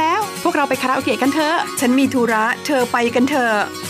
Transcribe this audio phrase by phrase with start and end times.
[0.00, 3.56] แล้ว พวกเราไปคาราโอเกะกันเถอะ ฉันมีธุระ เธอไปกันเถอะ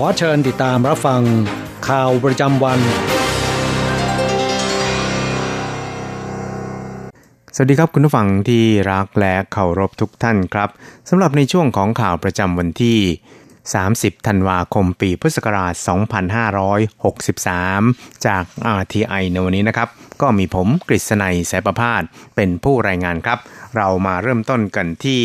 [0.00, 1.22] ขอเชิญติดตามรับฟัง
[1.88, 2.78] ข่าวประจำวัน
[7.54, 10.70] สวัสดีครับคุณผู้ฟังที่รักและเคารพทุกท่านครับ
[11.08, 12.98] สำหรับในช่วงของข่าวประจำวันที่
[13.62, 15.74] 30 ธันวาคมปีพุทธศักราช
[17.38, 18.44] 2563 จาก
[18.78, 19.88] RTI ในวันนี้นะครับ
[20.20, 22.02] ก็มีผมกฤษณัยสายประพาส
[22.36, 23.38] เป็นผู้รายงานครับ
[23.76, 25.22] เรามาเริ่มต้นกันที่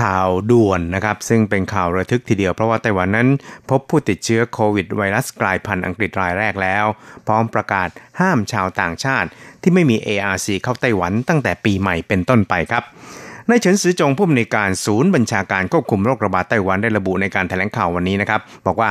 [0.00, 3.28] ข่าวด่วนนะครับ ซึ่งเป็นข่าวระทึกทีเดียวเพราะว่าไต้หวันนั้น
[3.70, 6.84] พบผู้ติดเชื้อโควิดไวรัสกลายพันธุ์อังกฤษรายแรกแล้ว
[7.26, 7.88] พร้อมประกาศ
[8.20, 9.28] ห้ามชาวต่างชาติ
[9.62, 12.84] ที่ไม่มี ARC เข้าไต้หวันตั้งแต่ปีใหม่เป็นต้นไปครับ
[13.48, 18.90] นายเฉินซือจงผู้อำนวยการศูนย์บัญชาการควบคุมโรคระบาดไต้หวันได้ระบุในการแถลงข่าววันนี้นะครับ บอกว่า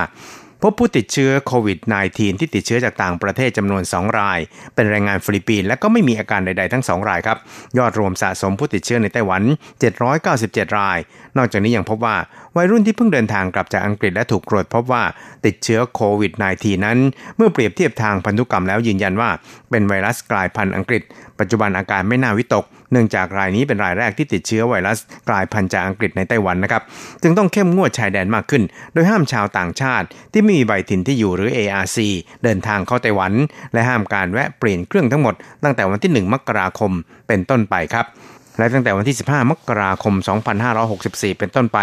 [0.67, 1.79] พบผู้ติดเชื้อโควิด
[2.09, 4.39] -19 ที่ติดเชื้อจากต่างประเทศจำนวน 2 ราย
[4.75, 7.38] เป็นแรงงานฟิลิปปินส์และก็ไม่มีอาการใด ๆ ทั้ง 2 รายครับ
[7.77, 9.44] ยอดรวมสะสมผู้ติดเชื้อในไต้หวัน
[10.09, 10.97] 797 ราย
[11.38, 12.15] นอกจากนี้ยังพบว่า
[12.56, 15.03] วัยรุ่นที่เพิ่งเดินทางกลับจากอังกฤษและถูกตรวจพบว่า
[15.45, 16.97] ติดเชื้อโควิด -19 นั้น
[17.38, 19.29] เมื่อเปรียบเทียบทางพันธุกรรมแล้วยืนยันว่า
[19.69, 21.01] เป็นไวรัสกลายพันธุ์อังกฤษ
[21.39, 22.65] ปัจจุบันอาการไม่น่าวิตก
[22.95, 24.97] เนื่องจากรายนี้เป็นรายแรกที่ติดเชื้อไวรัส
[25.30, 26.81] กลายพันธุ์จากอังกฤษในไต้หวันนะครับ
[27.24, 28.63] จึงต้องเข้มงวดชายแดนมากขึ้น
[28.94, 31.97] โดยห้ามชาวต่างชาติ ที่ไม่มีใบถิ่นที่อยู่หรือ ARC
[32.44, 33.33] เดินทางเข้าไต้หวัน
[33.74, 35.33] และห้ามการแวะเปลี่ยนเครื่องทั้งหมด
[35.63, 36.92] ตั้งแต่วันที่ 1 มกราคม
[37.27, 38.06] เป็นต้นไปครับ
[38.57, 40.13] และตั้งแต่วันที่ 15 มกราคม
[40.78, 41.80] 2564 เป็นต้นไป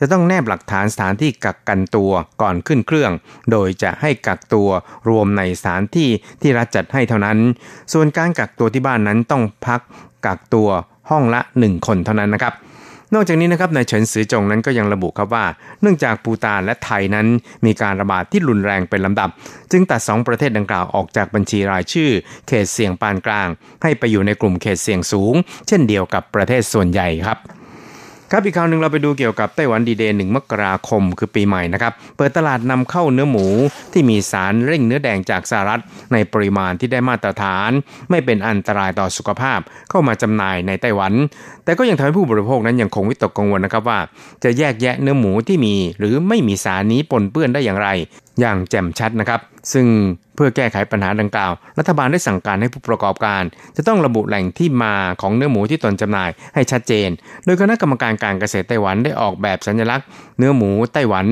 [0.00, 2.12] จะต้องแนบหลักฐานสถานที่กักกันตัว
[2.42, 3.12] ก่อนขึ้นเครื่อง
[3.50, 4.68] โดยจะให้กักตัว
[5.08, 6.08] รวมในสถานที่
[6.42, 7.38] ที่รัฐจัดให้เท่านั้น
[7.92, 9.80] ส่วนการกักตัวที่บ้านนั้นต้องพัก
[10.26, 10.68] กักตัว
[11.10, 12.54] ห้องละ 1 คนเท่านั้นนะครับ
[13.14, 15.46] นอกจากนี้นะครับนายเฉินซือจงนั้นก็ยังระบุครับว่า
[15.80, 17.26] เนื่องจากปูตานและไทยนั้น
[17.66, 19.28] มีการระบาดที่รุนแรงเป็นลำดับ
[19.72, 22.10] จึงตัดสองประเทศดังกล่าวออกจากบัญชีรายชื่อ
[22.48, 23.48] เขตเสี่ยงปานกลาง
[23.82, 25.34] ให้ไปอยู่ในกลุ่มเขตเสี่ยงสูง
[25.68, 27.38] เช่นเดียวกับประเทศส่วนใหญ่ครับ
[28.30, 33.46] ครับอีกข่าวหนึ่งเราไปดูเกี่ยวกับไต้หวันดีเดย์หนึ่งมกราคมคือปีใหม่นะครับ เปิดตลาดนำเข้าเนื้อหมู
[33.92, 35.80] ที่มีสารเร่งเนื้อแดงจากสหรัฐ
[36.12, 37.70] ในปริมาณที่ได้มาตรฐาน
[38.10, 39.60] ไม่เป็นอันตรายต่อสุขภาพ
[39.90, 41.12] เข้ามาจำหน่ายในไต้หวัน
[41.64, 44.00] แต่ก็ยังทำให้ผู้บริโภคนั้นยังคงวิตกกังวลนะครับว่า
[44.44, 47.88] จะแยกแยะเนื้อหมูที่มี หรือไม่มีสารนี้ปนเปื้อนได้อย่างไร
[48.40, 49.40] อย่างแจ่มชัดนะครับ
[49.72, 49.86] ซึ่ง
[50.34, 53.42] เพื่อแก้ไขปัญหาดังกล่าว รัฐบาลได้สั่งการให้ผู้ประกอบการ
[53.76, 57.08] จะต้องระบุแหล่งที่มาของเนื้อหมูที่ตนจำหน่ายให้ชัดเจน
[57.44, 60.06] โดยคณะกรรมการการเกษตรไต้หวันได้ออกแบบสัญลักษณ์
[60.38, 61.26] เนื้อหมูไต้หวัน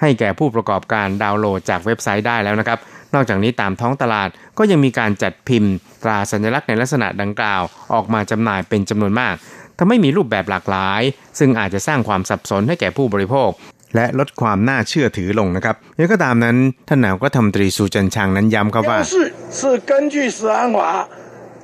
[0.00, 2.78] ให้แก่ผู้ประกอบการดาวน์โหลดจากเว็บไซต์ได้แล้วนะครับ
[3.14, 4.28] นอกจากนี้ตามท้องตลาด
[4.58, 5.72] ก็ยังมีการจัดพิมพ์
[6.02, 7.62] ตราสัญลักษณ์ในลักษณะดังกล่าว
[7.94, 9.34] ออกมาจำหน่ายเป็นจำนวนมาก
[9.78, 11.02] ทำให้มีรูปแบบหลากหลาย
[11.38, 13.48] ซึ่งอาจจะสร้างความสับสนให้แก่ผู้บริโภค
[13.95, 16.57] และลดความน่าเชื่อถือลงนะครับยังก็ตามนั้น
[16.87, 19.15] ท่านนายกรัฐมนตรีสุจันชางนั้นย้ำครับว่า是
[19.57, 20.77] 是根据食安法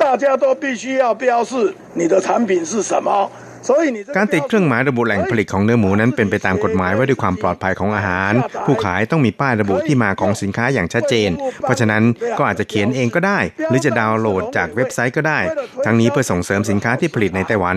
[0.03, 1.51] 大家都必须要标示
[1.99, 3.09] 你的产品是什么
[4.16, 8.32] การติดเครื่องหมายระบุแหล่งผลิตของเนื้อหมูนั้นเป็นไปตามกฎหมายว่าด้วยความปลอดภัยของอาหาร
[8.66, 11.30] ผู้ขายต้องมีป้ายระบุที่มาของสินค้าอย่างชัดเจน
[11.62, 12.02] เพราะฉะนั้น
[12.38, 13.38] ก็อาจจะเขียนเองก็ได้
[13.68, 15.40] หรือจะดาวน์โหลดจากเว็บไซต์ก็ได้
[15.84, 17.76] ทั้งนี้เพื่อส่งเสริมสินค้าที่ผลิตในไต้หวัน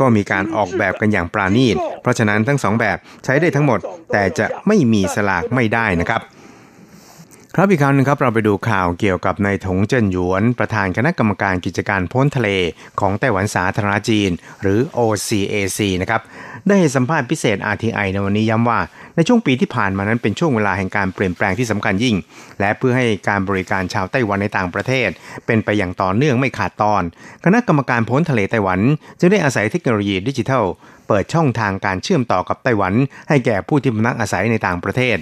[0.00, 3.78] ก็มีการออกแบบกันอย่างปราณีต เพราะฉะนั้นทั้งสองแบบใช้ได้ทั้งหมด
[4.12, 6.22] แต่จะไม่มีสลากไม่ได้นะครับ
[7.56, 12.48] ครับอีกคราวนึงครับเราไปดูข่าวเกี่ยวกับนายถงเจินหยวน ประธานคณะกรรมการกิจการพ้นทะเล
[13.00, 14.30] ของไต้หวันสาธารณจีน
[14.62, 16.20] หรือ OCAC นะครับ
[16.68, 18.80] ได้สัมภาษณ์พิเศษ RTI ในวันนี้ย้ำว่า
[19.16, 22.16] ในช่วงปีที่ผ่านมานั้นเป็นช่วงเวลาแห่งการเปลี่ยนแปลงที่สำคัญยิ่ง
[22.60, 25.08] และเพื่อให้การบริการชาวไต้หวันในต่างประเทศ
[25.46, 27.02] เป็นไปอย่างต่อเนื่องไม่ขาดตอน
[27.44, 28.80] คณะกรรมการพ้นทะเลไต้หวัน
[29.18, 30.64] จึงได้อาศัยเทคโนโลยีดิจิทัล
[31.08, 32.92] เปิดช่องทางการเชื่อมต่อกับไต้หวัน
[33.28, 35.18] ให้แก่ผู้ที่พนักอาศัยในต่างประเทศ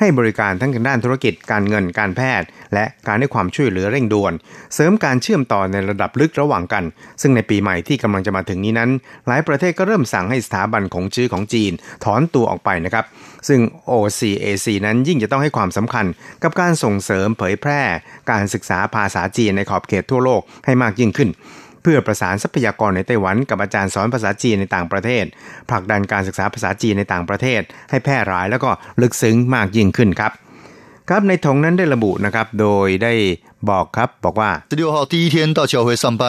[0.00, 4.32] ให้บริการทั้งด้านธุรกิจการเงินการแพทย์ และการให้ความช่วยเหลือเร่งด่วน
[4.74, 6.84] เสริมการเชื่อมต่อในระดับลึกระหว่างกัน
[7.22, 8.90] ซึ่งในปีใหม่ที่กำลังจะมาถึงนี้นั้น
[9.26, 11.72] หลายประเทศก็เริ่มสั่งให้สถาบันของชื่อของจีน
[12.04, 13.04] ถอนตัวออกไปนะครับ
[13.48, 13.60] ซึ่ง
[13.90, 16.06] OCAC นั้นยิ่งจะต้องให้ความสำคัญ
[16.42, 17.82] กับการส่งเสริมเผยแพร่
[18.30, 21.30] การศึกษาภาษาจีนในขอบเขตทั่วโลกให้มากยิ่งขึ้น
[21.82, 25.24] เพื่อประสานทรัพยากรในไต้หวันกับอาจารย์สอนภาษาจีนในต่างประเทศ
[25.70, 28.70] ผลักดันการศึกษาภาษาจีนในต่างประเทศ ให้แพร่หลายแล้วก็
[29.02, 30.32] ลึกซึ้งมากยิ่งขึ้นครับ
[31.08, 33.12] ครับในถงนั้นได้ระบุนะครับ โดยได้
[33.69, 36.23] บอกครับบอกว่า十六号第一天到教会上班，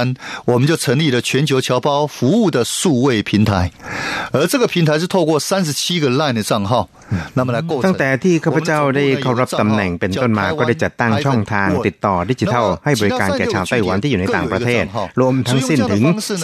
[0.50, 3.70] 我们就成立了全球侨胞服务的数位平台，
[4.32, 6.88] 而这个平台是透过三十七个 LINE 的账号，
[7.34, 7.84] 那么来构成。
[7.86, 14.84] ตั้งแต่ที่ข้าพเจ้าได้เข้ารับตำแหน่งเป็นต้นมาก็ได้จัดตั้งช่องทางติดต่อดิจิทัล ให้บริการแก่ชาวไต้หวันที่อยู่ในต่างประเทศ
[15.20, 16.02] รวมทั้งสิ้นถึง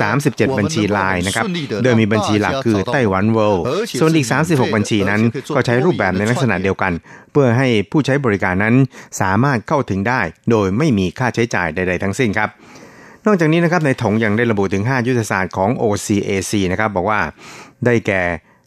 [0.08, 1.44] 37 บัญชีไลน์นะครับ
[1.82, 3.64] โดยมีบัญชีหลักคือไต้หวันเวิลด์
[4.00, 5.20] ส่วนอีก 36 บัญชีนั้น
[5.54, 6.92] ก็ใช้รูปแบบในลักษณะเดียวกัน
[7.32, 8.74] เพื่อให้ผู้ใช้บริการนั้น
[9.20, 12.49] สามารถเข้าถึงได้ โดย ไม่มีค่าใช้จ่ายใด ๆ ทั้งสิ้นครับ
[13.25, 17.19] นอกจากนี้นะครับในถงยังได้ระบุถึง 5 ยุทธศาสตร์ของ OCAC นะครับบอกว่า
[17.85, 18.23] ได้แก่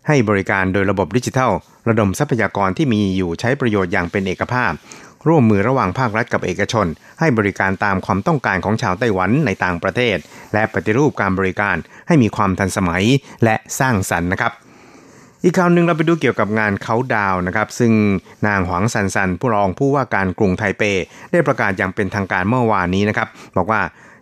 [0.09, 1.53] ให้บริการโดยระบบดิจิทัล
[1.89, 4.73] ระดมทรัพยากรที่มีอยู่ใช้ประโยชน์อย่างเป็นเอกภาพ
[5.29, 6.87] ร่วมมือระหว่างภาครัฐกับเอกชน
[7.21, 10.17] ให้บริการตามความต้องการของชาวไต้หวันในต่างประเทศ
[10.55, 11.77] และปฏิรูปการบริการ
[12.07, 13.05] ให้มีความทันสมัย
[13.45, 14.53] และสร้างสรรค์นะครับ
[15.45, 17.93] อีกข่าวหนึ่งเราไปดูเกี่ยวกับงานเขาดาวนะครับ ซึ่ง
[18.47, 20.83] นางหวังซันซันผู้รองผู้ว่าการกรุงไทเป
[21.33, 23.81] ได้ประกาศอย่างเป็นทางการเมื่อวานนี้นะครับ บอกว่า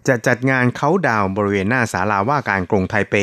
[0.08, 3.14] จะจัดงานเขาดาวบริเวณหน้าศาลาว่าการกรุงไทเป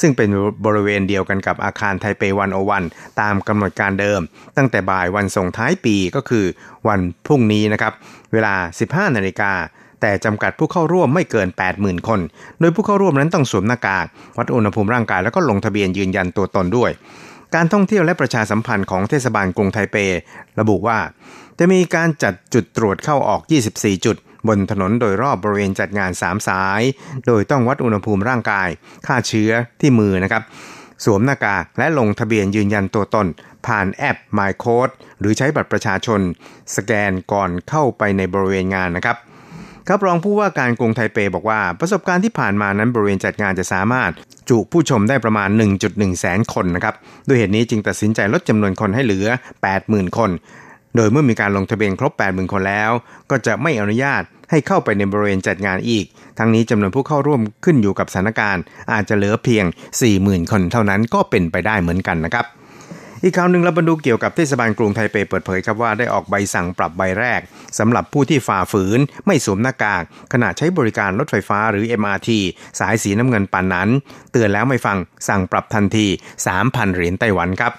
[0.00, 0.28] ซึ่งเป็น
[0.66, 2.84] บริเวณเดียวกันกับอาคารไทเปวันโอวัน
[3.20, 4.20] ตามกำหนดการเดิม
[4.56, 6.44] ตั้งแต่บ่ายวันส่งท้ายปีก็คือ
[6.88, 7.92] วันพรุ่งนี้นะครับ
[8.32, 8.54] เวลา
[9.08, 9.52] 15นาฬิกา
[10.00, 11.48] แต่จำกัดผู้เข้าร่วมไม่เกิน
[11.78, 12.20] 80,000 คน
[12.60, 14.06] โดยผู้เข้าร่วมนั้นต้องสวมหน้ากาก
[14.38, 16.90] วัดอุณหภูมิร่างกายแล้วก็ลงทะเบียนยืนยันตัวตนด้วย
[17.54, 19.96] การท่องเที่ยวและประชาสัมพันธ์ของเทศบาลกรุงไทเป
[20.60, 20.98] ระบุว่า
[21.58, 23.42] จะมีการจัดจุดตรวจเข้าออก
[23.72, 24.16] 24 จุด
[24.48, 26.82] บนถนนโดยรอบบริเวณจัดงาน 3 สาย
[27.26, 28.68] โดยต้องวัดอุณหภูมิร่างกาย
[29.06, 30.42] ค่าเชื้อที่มือนะครับ
[31.04, 33.26] สวมหน้ากากและลงทะเบียนยืนยันตัวตน
[33.66, 36.20] ผ่านแอป My Code หรือใช้บัตรประชาชน
[36.76, 39.16] สแกนก่อนเข้าไปในบริเวณงานนะครับ
[39.88, 44.10] ครับรองผู้ว่าการกรุงไทเปบอกว่าประสบการณ์ที่ผ่านมานั้นบริเวณจัดงานจะสามารถ
[44.48, 45.48] จุผู้ชมได้ประมาณ
[45.84, 46.94] 1.1 แสนคนนะครับ
[47.28, 49.26] ด้วยเหตุนี้จึงตัดสินใจลดจำนวนคนให้เหลือ
[49.72, 50.30] 80,000 คน
[50.96, 52.90] โดยเมื่อมีการลงทะเบียนครบ 80,000 คนแล้ว
[53.30, 56.04] ก็จะไม่อนุญาตให้เข้าไปในบริเวณจัดงานอีก
[56.38, 58.62] ทั้งนี้จำนวนผู้เข้าร่วมขึ้นอยู่กับสถานการณ์
[58.92, 59.64] อาจจะเหลือเพียง
[60.08, 62.46] 40,000 คนเท่านั้นก็เป็นไปได้เหมือนกันนะครับ
[63.26, 67.40] อีกข่าวหนึ่งเราบรรดูเกี่ยวกับเทศบาลกรุงไทเปเปิดเผยครับว่าได้ออกใบสั่งปรับใบแรก
[67.78, 70.02] สำหรับผู้ที่ฝ่าฝืน ไม่สวมหน้ากาก
[70.32, 72.30] ขณะใช้บริการรถไฟฟ้าหรือ MRT
[72.80, 73.88] สายสีน้ำเงินปานนั้น
[74.32, 74.96] เตือนแล้วไม่ฟัง
[75.28, 76.06] สั่งปรับทันที
[76.50, 77.72] 3,000 เหรียญไต้หวันครับ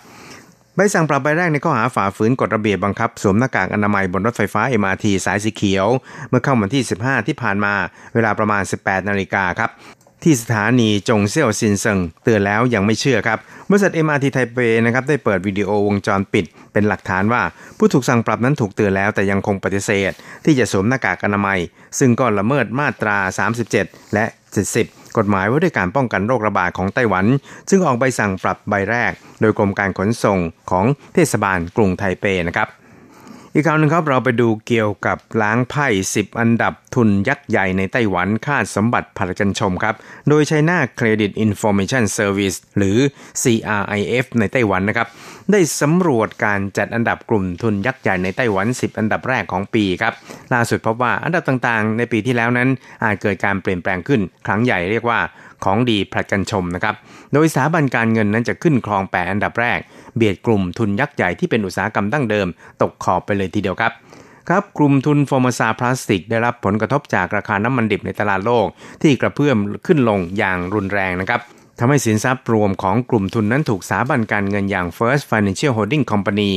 [0.76, 5.88] ใบสั่งปรับใบแรกในข้อหาฝ่าฝืนกฎระเบียบบังคับ สวมหน้ากากอนามัยบนรถไฟฟ้า MRT สายสีเขียว
[6.30, 7.74] เมื่อเข้าวันที่ 15 ที่ผ่านมา
[8.14, 9.72] เวลาประมาณ 18 นาฬิกาครับ
[10.24, 17.42] ที่สถานีจงเซี่ยวซินเซิงเตือนแล้วยังไม่เชื่อครับบริษัท MRT ไทเปนะครับได้เปิดวิดีโอวงจรปิด เป็นหลักฐานว่า
[17.78, 20.12] ผู้ถูกสั่งปรับนั้นถูกเตือนแล้วแต่ยังคงปฏิเสธ
[20.46, 21.60] ที่จะสวมหน้ากากอนามัย
[22.00, 23.18] ซึ่งก็ละเมิดมาตรา
[23.66, 24.26] 37 และ
[24.72, 27.26] 70กฎหมายว่าด้วยการป้องกันโรคระบาดของไต้หวัน
[27.70, 30.40] ซึ่งออกใบสั่งปรับใบแรก โดยกรมการขนส่ง
[30.72, 32.68] ของเทศบาลกรุงไทเปนะครับ
[33.58, 39.96] อีกข่าวหนึ่งครับเราไปดูเกี่ยวกับล้างไพ่ 10 อันดับทุนยักษ์ใหญ่ในไต้หวันคาดสมบัติผลกันชมครับ
[40.30, 42.98] โดยใช้หน้า Credit Information Service หรือ
[43.42, 45.08] CRIF ในไต้หวันนะครับ
[45.52, 50.14] ได้สำรวจการจัดอันดับกลุ่มทุนยักษ์ใหญ่ในไต้หวัน 10 อันดับแรกของปีครับ
[50.54, 52.70] ล่าสุดพบว่าอันดับต่างๆ ในปีที่แล้วนั้น
[53.04, 55.20] อาจเกิดการเปลี่ยนแปลงขึ้น ครั้งใหญ่เรียกว่า
[55.66, 56.96] ของดีผลัดกันชมนะครับ
[57.34, 59.80] โดยสถาบันการเงินนั้นจะขึ้นครองแปอันดับแรก
[60.16, 62.48] เบียดกลุ่มทุนยักษ์ใหญ่ที่เป็นอุตสาหกรรมดั้งเดิม
[62.82, 63.92] ตกขอบไปเลยทีเดียวครับ
[64.50, 68.66] ครับกลุ่มทุนฟอร์มาซาพลาสติก ได้รับผลกระทบจากราคาน้ำมันดิบในตลาดโลก
[69.02, 71.42] ที่กระเพื่อมขึ้นลงอย่างรุนแรงนะครับ
[71.80, 76.52] ทำให้สินทรัพย์รวมของกลุ่มทุนนั้นถูกสถาบันการเงินอย่าง First Financial Holding Company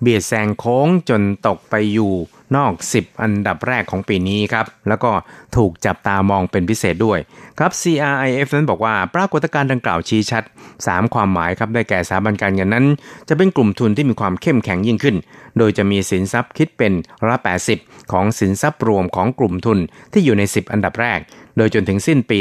[0.00, 2.12] เบียดแซงโค้งจนตกไปอยู่
[2.56, 5.10] นอก 10 อันดับแรกของปีนี้ครับ แล้วก็
[5.56, 7.18] ถูกจับตามองเป็นพิเศษด้วย
[7.58, 10.44] ครับ CRIF นั้นบอกว่าปรากฏการณ์ดังกล่าวชี้ชัด
[10.78, 12.86] 3 ความหมายครับ ได้แก่สถาบันการเงินนั้น
[13.28, 15.16] จะเป็นกลุ่มทุนที่มีความเข้มแข็งยิ่งขึ้น
[15.58, 16.92] โดยจะมีสินทรัพย์คิดเป็น
[17.26, 17.78] ร้อยแปดสิบ
[18.12, 19.78] ของสินทรัพย์รวมของกลุ่มทุน
[20.12, 21.18] ที่อยู่ใน 10 อันดับแรก
[21.56, 22.38] โดยจนถึงสิ้นปี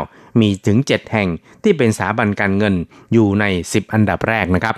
[0.00, 1.28] 2019 มีถึง 7 แห่ง
[1.62, 2.74] ที่เป็นสถาบันการเงิน
[3.12, 4.76] อยู่ใน 10 อันดับแรกนะครับ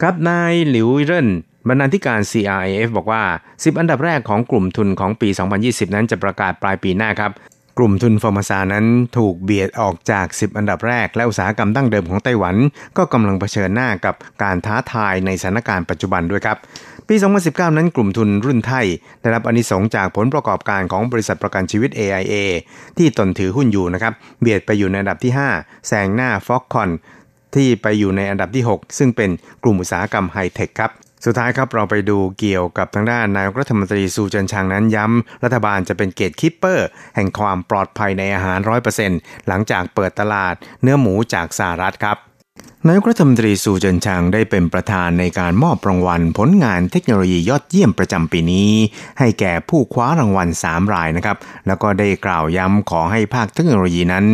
[0.00, 1.28] ครับนายหลิวเร่น
[1.68, 5.28] บรรณาธิการ CRIF บอกว่า 10 อันดับแรกของกลุ่มทุนของปี
[5.62, 7.32] 2020 นั้นจะประกาศปลายปีหน้าครับ
[7.78, 8.86] กลุ่มทุน Formosa นั้น
[9.18, 12.56] ถูกเบียดออกจาก 10 อันดับแรก และอุตสาหกรรมดั้งเดิมของไต้หวัน
[12.96, 16.56] ก็กำลังเผชิญหน้ากับการท้าทายในสถานการณ์ปัจจุบันด้วยครับ
[17.08, 17.14] ปี
[17.46, 18.86] 2019 นั้นกลุ่มทุนรุ่นไท่
[19.20, 22.34] ได้รับอนิสงส์จากผลประกอบการของบริษัทประกันชีวิต AIA
[22.98, 26.90] ที่ตนถือหุ้นอยู่นะครับเบียดไปอยู่ในอันดับที่ 5 แซงหน้า Foxconn
[27.54, 29.30] ที่ไปอยู่ในอันดับที่ 6 ซึ่งเป็น
[29.62, 30.92] กลุ่มอุตสาหกรรมไฮเทคครับ
[31.26, 38.58] สุดท้ายครับเราไปดูเกี่ยวกับทางด้านนายกรัฐมนตรีซูเจินชางนั้นย้ำรัฐบาลจะเป็น gatekeeper แห่งความปลอดภัยในอาหาร
[39.02, 42.16] 100%หลังจากเปิดตลาดเนื้อหมูจากสหรัฐครับ
[42.86, 48.70] นายกรัฐมนตรีซูเจินชางได้เป็นประธานในการมอบรางวัลผลงานเทคโนโลยียอดเยี่ยมประจำปีนี้
[49.18, 51.36] ให้แก่ผู้คว้ารางวัล 3 รายนะครับ
[51.66, 54.24] แล้วก็ได้กล่าวย้ำขอให้ภาคเทคโนโลยีนั้น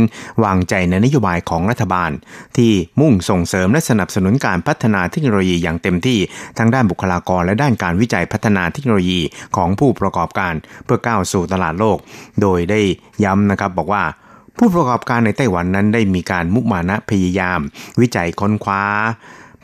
[0.45, 2.11] วางใจในนโยบายของรัฐบาล
[2.57, 6.19] ที่มุ่งส่งเสริมและสนับสนุนการพัฒนาเทคโนโลยีอย่างเต็มที่
[6.59, 9.21] ทั้งด้านบุคลากรและด้านการวิจัยพัฒนาเทคโนโลยี
[9.57, 11.99] ของผู้ประกอบการ เพื่อก้าวสู่ตลาดโลก
[12.40, 12.81] โดยได้
[13.25, 14.05] ย้ำนะครับบอกว่า
[14.59, 17.61] ผู้ประกอบการในไต้หวันนั้นได้มีการมุมานะพยายาม
[18.00, 18.83] วิจัยค้นคว้า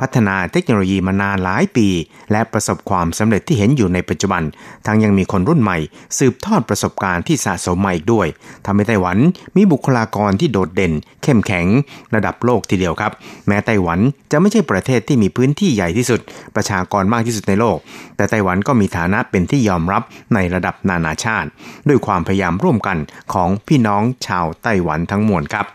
[0.00, 1.88] พัฒนาเทคโนโลยีมานานหลายปี
[2.32, 4.42] และประสบความสำเร็จที่เห็นอยู่ในปัจจุบัน
[4.86, 5.78] ทั้งยังมีคนรุ่นใหม่
[6.18, 8.26] สืบทอดประสบการณ์ที่สะสมมาอีกด้วย
[8.66, 9.16] ทำให้ไต้หวัน
[9.56, 11.66] มีบุคลากรที่โดดเด่น เข้มแข็ง
[12.14, 13.12] ระดับโลกทีเดียวครับ
[13.46, 13.98] แม้ไต้หวัน
[14.32, 16.20] จะไม่ใช่ประเทศที่มีพื้นที่ใหญ่ที่สุด
[16.56, 17.78] ประชากรมากที่สุดในโลก
[18.16, 20.02] แต่ไต้หวันก็มีฐานะเป็นที่ยอมรับ
[20.34, 21.48] ในระดับนานาชาติ
[21.88, 22.98] ด้วยความพยายามร่วมกัน
[23.32, 25.66] ของพี่น้องชาวไต้หวันทั้งมวลครับ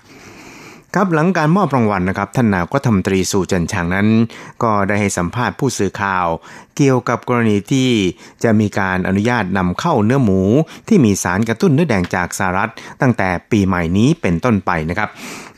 [0.96, 4.08] ครับหลังการมอบรางวัลนะครับท่านนายกรัฐมนตรีสู่เจินชางนั้น
[4.63, 6.27] ก็ได้ให้สัมภาษณ์ผู้สื่อข่าว
[6.77, 7.89] เกี่ยวกับกรณีที่
[8.43, 10.41] จะมีการอนุญาตนำเข้าเนื้อหมู
[10.88, 15.10] ที่มีสารกระตุ้นเนื้อแดงจากสหรัฐ ตั้งแต่ปีใหม่นี้เป็นต้นไปนะครับ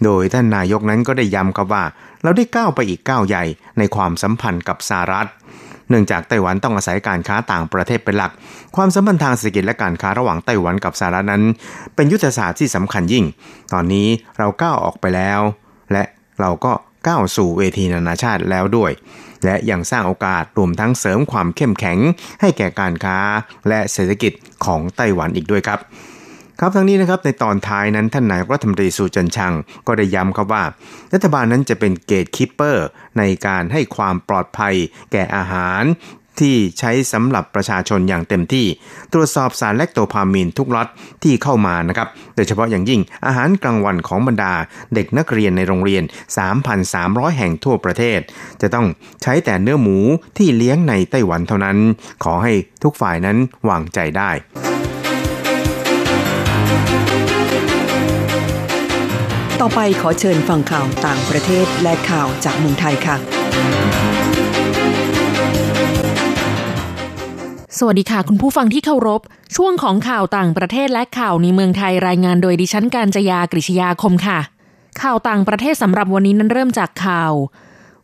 [0.04, 1.84] โดยท่านนายกนั้นก็ได้ย้ำครับว่า
[2.24, 3.44] เราได้ก้าวไปอีกก้าวใหญ่
[3.78, 5.28] ในความสัมพันธ์กับสหรัฐ
[5.92, 8.32] เนื่องจากไต้หวันต้องอาศัยการค้าต่างประเทศเป็นหลัก
[8.76, 11.44] ความสัมพันธ์ทางเศรษฐกิจและการค้าระหว่างไต้หวันกับสหรัฐนั้น
[11.96, 13.26] เป็นยุทธศาสตร์ที่สำคัญยิ่ง
[13.74, 14.08] ตอนนี้
[14.38, 15.40] เราก้าวออกไปแล้ว
[15.92, 16.04] และ
[16.40, 16.74] เราก็
[17.08, 18.92] ก้าวสู่เวทีนานาชาติแล้วด้วย
[19.46, 21.98] และยังสร้างโอกาสรวมทั้งเสริมความเข้มแข็ง
[22.42, 23.18] ให้แก่การค้า
[23.68, 24.34] และเศรษฐกิจ
[24.66, 25.80] ของไต้หวันอีกด้วยครับ
[26.64, 29.54] ครับทั้งนี้นะครับในตอนท้ายนั้นท่านนายรัฐมนตรีสุจันชัง
[29.88, 30.64] ก็ได้ย้ำครับว่า
[31.14, 32.88] รัฐบาลนั้นจะเป็น gatekeeper
[33.18, 34.76] ในการให้ความปลอดภัย
[35.12, 35.84] แก่อาหาร
[36.40, 38.66] ที่ใช้สำหรับประชาชนอย่างเต็มที่
[39.14, 40.88] ตรวจสอบสารแรคโตพามีนทุกล็อต
[41.24, 44.54] ที่เข้ามานะครับ โดยเฉพาะอย่างยิ่งอาหารกลางวันของบรรดา
[44.94, 46.04] เด็กนักเรียนในโรงเรียน
[46.70, 48.20] 3,300 แห่งทั่วประเทศ
[48.62, 48.88] จะต้อง
[49.22, 49.98] ใช้แต่เนื้อหมู
[50.38, 51.78] ที่เลี้ยงในไต้หวันเท่านั้น
[52.24, 52.54] ขอให้
[52.84, 53.38] ทุกฝ่ายนั้น
[53.70, 54.32] วางใจได้
[59.66, 63.16] ต่อไปขอเชิญฟังข่าวต่างประเทศและข่าวจากเมืองไทยค่ะ
[67.78, 69.22] สวัสดีค่ะ คุณผู้ฟังที่เคารพ
[69.56, 74.40] ช่วงของข่าวต่างประเทศและข่าวในเมืองไทยรายงานโดยดิฉันการจยากริชยาคมค่ะ
[75.02, 77.34] ข่าวต่างประเทศสำหรับวันนี้นั้นเริ่มจากข่าว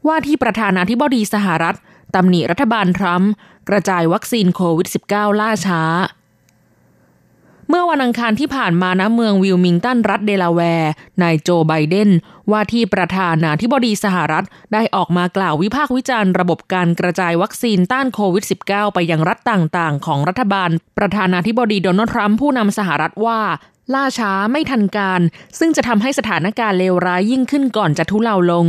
[0.08, 1.78] ว่าที่ประธานาธิบดีสหรัฐ
[2.16, 3.32] ตำหนิรัฐบาลทรัมป์
[3.70, 5.82] กระจายวัคซีนโควิด -19 ล่าช้า
[7.70, 12.10] เมื่อวันอังคารที่ผ่านมาณเมืองวิลมิงตันรัฐเดลาแวร์ นายโจไบเดน
[12.52, 23.40] ว่าที่ประธานาธิบดีสหรัฐได้ออกมากล่าววิพากษ์วิจารณ์ระบบการกระจายวัคซีนต้านโควิด -19 ไปยังรัฐต่างๆ ของรัฐบาล ประธานาธิบดีโดนัลด์ทรัมป์ผู้นำสหรัฐว่า
[23.94, 25.22] ล่าช้าไม่ทันการ
[25.60, 28.68] ซึ่งจะทำให้สถานการณ์เลวร้ายยิ่งขึ้นก่อนจะทุเลาลง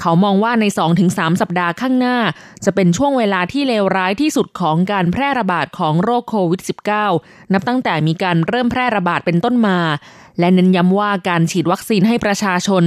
[0.00, 0.64] เขามองว่าใน
[1.02, 2.16] 2-3 สัปดาห์ข้างหน้า
[2.64, 6.62] จะเป็นช่วงเวลาที่เลวร้ายที่สุดของการแพร่ระบาดของโรคโควิด
[7.06, 9.78] -19 นับตั้งแต่มีการเริ่มแพร่ระบาดเป็นต้นมา
[10.38, 12.84] และเน้นย้ำว่าการฉีดวัคซีนให้ประชาชน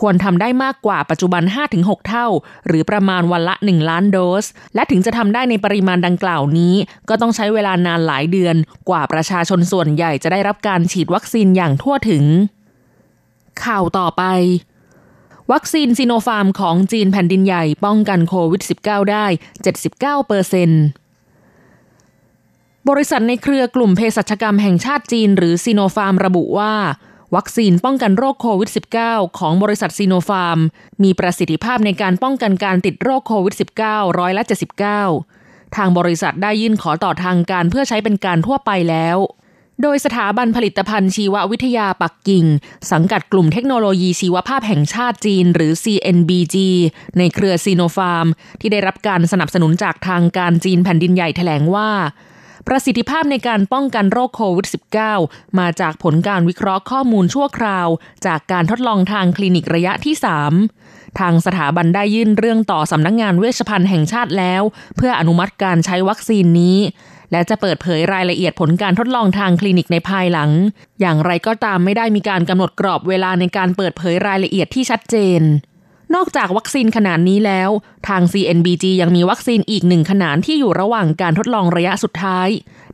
[0.00, 1.42] ควรทำได้มากกว่าปัจจุบัน
[1.76, 2.26] 5-6 เท่า
[2.66, 6.74] หรือประมาณวันละ 1 ล้านโดส และถึงจะทำได้ในปริมาณดังกล่าวนี้
[7.08, 8.56] ก็ต้องใช้เวลานานหลายเดือน
[8.88, 12.24] กว่าประชาชนส่วนใหญ่จะได้รับการฉีดวัคซีนอย่างทั่วถึง
[13.64, 14.24] ข่าวต่อไป
[15.52, 19.26] วัคซีนซีโนฟาร์มของจีนแผ่นดินใหญ่ป้องกันโควิด -19 ได้
[19.76, 20.82] 79เปอร์เซ็นต์
[22.88, 26.74] บริษัทในเครือกลุ่มเภสัชกรรมแห่งชาติจีน หรือ Sinopharm ระบุว่า
[27.34, 28.70] วัคซีนป้องกันโรคโควิด
[29.02, 30.58] -19 ของบริษัท Sinopharm
[31.02, 33.54] มีประสิทธิภาพในการป้องกันการติดโรคโควิด
[33.86, 34.42] -19 ร้อยละ
[35.08, 39.18] 79 ทางบริษัทได้ยื่นขอต่อทางการเพื่อใช้เป็นการทั่วไปแล้ว
[39.82, 42.44] โดยสถาบันผลิตภัณฑ์ชีววิทยาปักกิ่ง
[42.92, 46.56] สังกัดกลุ่มเทคโนโลยีชีวภาพแห่งชาติจีน หรือ CNBG
[47.18, 48.26] ในเครือซีโนฟาร์ม
[48.60, 51.90] ที่ได้รับการสนับสนุนจากทางการจีนแผ่นดินใหญ่แถลงว่า
[52.66, 54.66] ประสิทธิภาพในการป้องกันโรคโควิด
[55.12, 57.88] -19 มาจากผลการวิเคราะห์ข้อมูลชั่วคราว
[58.26, 60.14] จากการทดลองทางคลินิกระยะที่
[60.66, 64.62] 3 ทางสถาบันได้ยื่นเรื่องต่อสำนักงงานเวชภัณฑ์แห่งชาติแล้ว
[64.96, 66.78] เพื่ออนุมัติการใช้วัคซีนนี้
[67.32, 70.50] และจะเปิดเผยรายละเอียดผลการทดลองทางคลินิกในภายหลัง
[71.00, 75.42] อย่างไรก็ตามไม่ได้มีการกำหนดกรอบเวลาในการเปิดเผยรายละเอียดที่ชัดเจน
[76.14, 77.70] นอกจากวัคซีนขนาดนี้แล้ว
[78.08, 82.48] ทาง CNBG ยังมีวัคซีนอีกหนึ่งขนาดที่อยู่ระหว่างการทดลองระยะสุดท้าย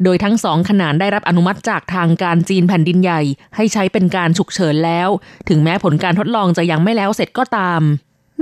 [0.05, 3.21] โดยทั้งสองขนาดได้รับอนุมัติจากทางการจีนแผ่นดินใหญ่
[3.57, 5.09] ให้ใช้เป็นการฉุกเฉินแล้ว
[5.49, 7.83] ถึงแม้ผลการทดลองจะยังไม่แล้วเสร็จก็ตาม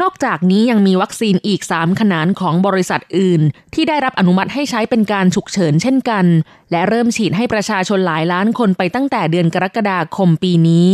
[0.02, 3.40] นอกจากนี้ยังมีวัคซีนอีก 3 ขนาดของบริษัทอื่น
[3.74, 6.24] ที่ได้รับอนุมัติให้ใช้เป็นการฉุกเฉินเช่นกัน
[6.70, 10.88] และเริ่มฉีดให้ประชาชนหลายล้านคนไปตั้งแต่เดือนกรกฎาคมปีนี้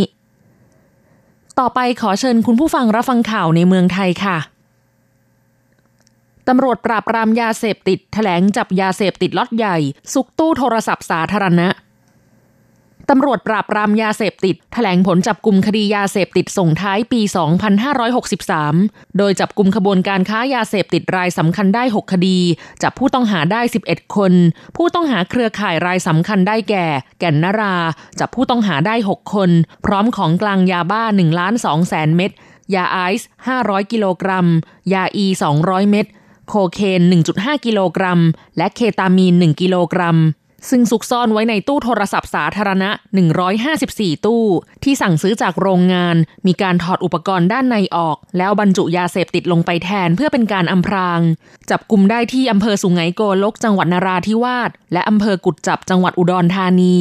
[1.59, 4.39] ต่อไปขอเชิญคุณผู้ฟังรับฟังข่าวในเมืองไทยค่ะ
[6.49, 9.77] ตำรวจปราบปรามยาเสพติดแถลงจับยาเสพติดล็อตใหญ่
[10.13, 11.69] ซุกตู้โทรศัพท์สาธารณะ
[13.11, 17.21] ตำรวจปราบปรามยาเสพติดแถลงผลจับกลุ่มคดียาเสพติดส่งท้ายปี
[18.59, 22.39] 2563 โดยจับกลุ่มขบวนการค้ายาเสพติดรายสำคัญได้ 6 คดี
[22.83, 24.33] จับผู้ต้องหาได้ 11 คน
[24.77, 26.87] ผู้ต้องหาเครือข่ายรายสำคัญได้แก่
[27.21, 27.77] แก่นนรา
[28.21, 29.51] จับผู้ต้องหาได้ 6 คน
[29.85, 32.31] พร้อมของกลางยาบ้า1ล้าน2แสนเม็ด
[32.75, 33.29] ยาไอซ์
[33.61, 34.47] 500 กิโลกรัม
[34.93, 35.27] ยาอี
[35.59, 36.07] 200 เม็ด
[36.49, 37.01] โคเคน
[37.35, 38.21] 1.5 กิโลกรัม
[38.57, 40.19] และเคตามีน 1 กิโลกรัม
[40.71, 42.91] ซึ่งซุกซ่อนไว้ในตู้โทรศัพท์สาธารณะ
[43.59, 44.45] 154 ตู้
[44.85, 51.21] ที่สั่งซื้อจากโรงงาน มีการถอดอุปกรณ์ด้านในออก แล้วบรรจุยาเสพติดลงไปแทนเพื่อเป็นการอำพราง
[51.71, 56.97] จับกลุ่มได้ที่อำเภอสุงไหงโกลกจังหวัดนราธิวาสและอำเภอกุดจับจังหวัดอุดรธานี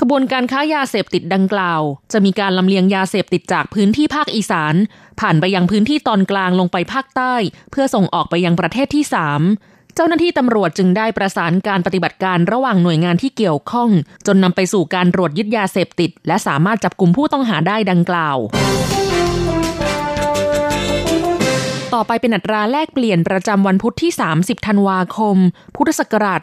[0.00, 4.74] ขบวนการค้ายาเสพติดดังกล่าว จะมีการลำเลียงยาเสพติดจากพื้นที่ภาคอีสาน
[5.20, 7.34] ผ่านไปยังพื้นที่ตอนกลางลงไปภาคใต้
[7.70, 9.04] เพื่อส่งออกไปยังประเทศที่
[9.40, 13.90] 3 เจ้าหน้าที่ตำรวจจึงได้ประสานการปฏิบัติการระหว่างหน่วยงานที่เกี่ยวข้อง
[14.26, 18.36] จนนำไปสู่การตรวจยึดยาเสพติด และสามารถจับกลุ่มผู้ต้องหาได้ดังกล่าว
[21.94, 25.36] ต่อไปเป็นอัตราแลกเปลี่ยนประจำวันพุธที่ 30 ธันวาคม
[25.76, 26.40] พุทธศักราช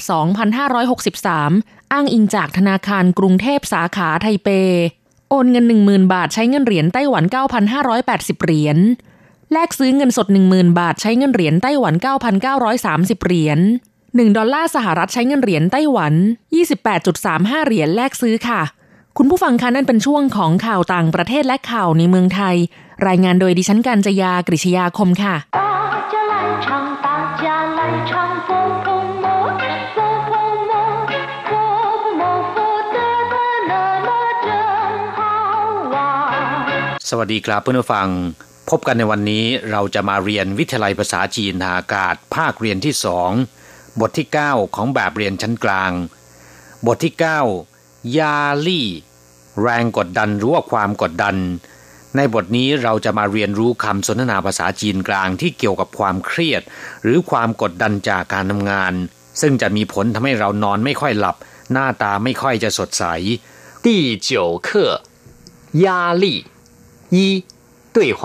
[1.15, 4.49] 2563 อ้างอิงจากธนาคารกรุงเทพสาขาไทเป
[5.29, 7.23] โอนเงิน 10,000 บาทใช้เงินเหรียญไต้หวัน
[7.83, 8.77] 9,580 เหรียญ
[9.51, 11.93] แลกซื้อเงินสด 10,000 บาทใช้เงินเหรียญไต้หวัน
[12.55, 13.59] 9,930 เหรียญ
[14.03, 16.13] 1ดอลลาร์สหรัฐใช้เงินเหรียญไต้หวัน
[16.89, 18.61] 28.35 เหรียญแลกซื้อค่ะ
[19.17, 22.55] คุณผู้ฟังคะนั่นเป็นช่วงของข่าวต่างประเทศและข่าวในเมืองไทย
[23.07, 25.35] รายงานโดยดิฉันการจยากริชยาคมค่ะ
[37.09, 38.07] สวัสดีครับเพื่อนผู้ฟัง
[38.70, 43.30] พบกันในวันนี้เราจะมาเรียนวิทยาลัยภาษาจีนทางอากาศ ภาคเรียนที่สอง
[44.00, 45.92] บทที่ 9 ของแบบเรียนชั้นกลาง
[46.86, 47.14] บทที่
[47.64, 48.88] 9 ยาลี่
[49.62, 51.36] แรงกดดันหรือว่าความกดดัน
[52.16, 56.62] ในบทนี้เราจะมาเรียนรู้คำสนทนาภาษาจีนกลางที่เกี่ยวกับความเครียด
[57.02, 58.92] หรือความกดดันจากการทำงาน
[59.40, 61.36] ซึ่งจะมีผลทำให้เรานอนไม่ค่อยหลับ
[61.72, 63.04] หน้าตาไม่ค่อยจะสดใส
[63.84, 63.86] 第
[64.28, 64.30] 九
[64.66, 64.68] 课
[65.84, 65.86] 压
[66.22, 66.24] 力
[67.16, 67.18] 一
[67.96, 68.22] 对话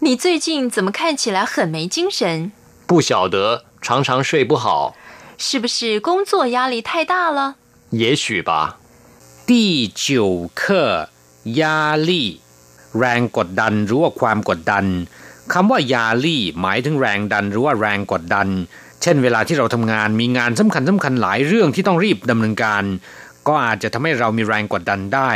[0.00, 2.52] 你最近怎么看起来很没精神？
[2.86, 4.94] 不晓得，常常睡不好。
[5.38, 7.56] 是不是工作压力太大了？
[7.90, 8.78] 也许吧。
[9.46, 11.08] 第九课
[11.44, 12.28] ยาลี่
[12.98, 14.84] แรงกดดันหรือว่าความกดดัน
[15.52, 18.48] คำว่ายาลี่หมายถึงแรงดันหรือว่าแรงกดดัน
[19.02, 22.84] เช่นเวลาที่เราทำงานมีงานสำคัญสำคัญหลายเรื่องที่ต้องรีบดำเนินการ
[23.48, 25.30] ก็อาจจะทำให้เรามีแรงกดดันได้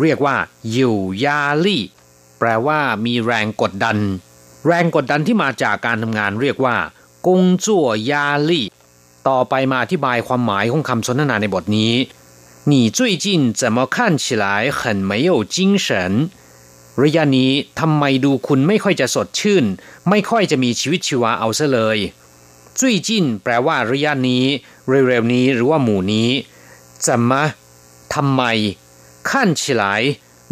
[0.00, 0.36] เรียกว่า
[0.72, 1.93] อยู่ยาลี่แป
[2.44, 3.98] ลว่ามีแรงกดดัน
[4.66, 6.76] แรงกดดันที่มาจากการทำงานเรียกว่า
[7.26, 8.66] กงจั่วยาลี่
[9.28, 11.94] ต่อไปมาอธิบายความหมายของคำสนทนาในบทนี้
[12.70, 13.26] 你最近
[13.60, 14.44] 怎么看起来
[14.78, 14.80] 很
[15.10, 15.56] 没有精
[15.86, 15.88] 神
[17.02, 19.64] ระยะนี้ทำไมดูคุณไม่ค่อยจะสดชื่น
[20.08, 21.98] ไม่ค่อยจะมีชีวิตชีวาเอาซะเลย
[22.78, 24.44] จุ้ยจินแปลว่าระยะนี้
[24.88, 26.28] เร็วๆนี้หรือว่าหมู่นี้
[27.06, 27.42] จะมา
[28.14, 28.42] ทำไม
[29.30, 29.82] ขั้น起来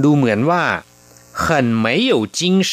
[0.02, 0.62] ดูเหมือนว่า
[1.44, 2.40] 很没有精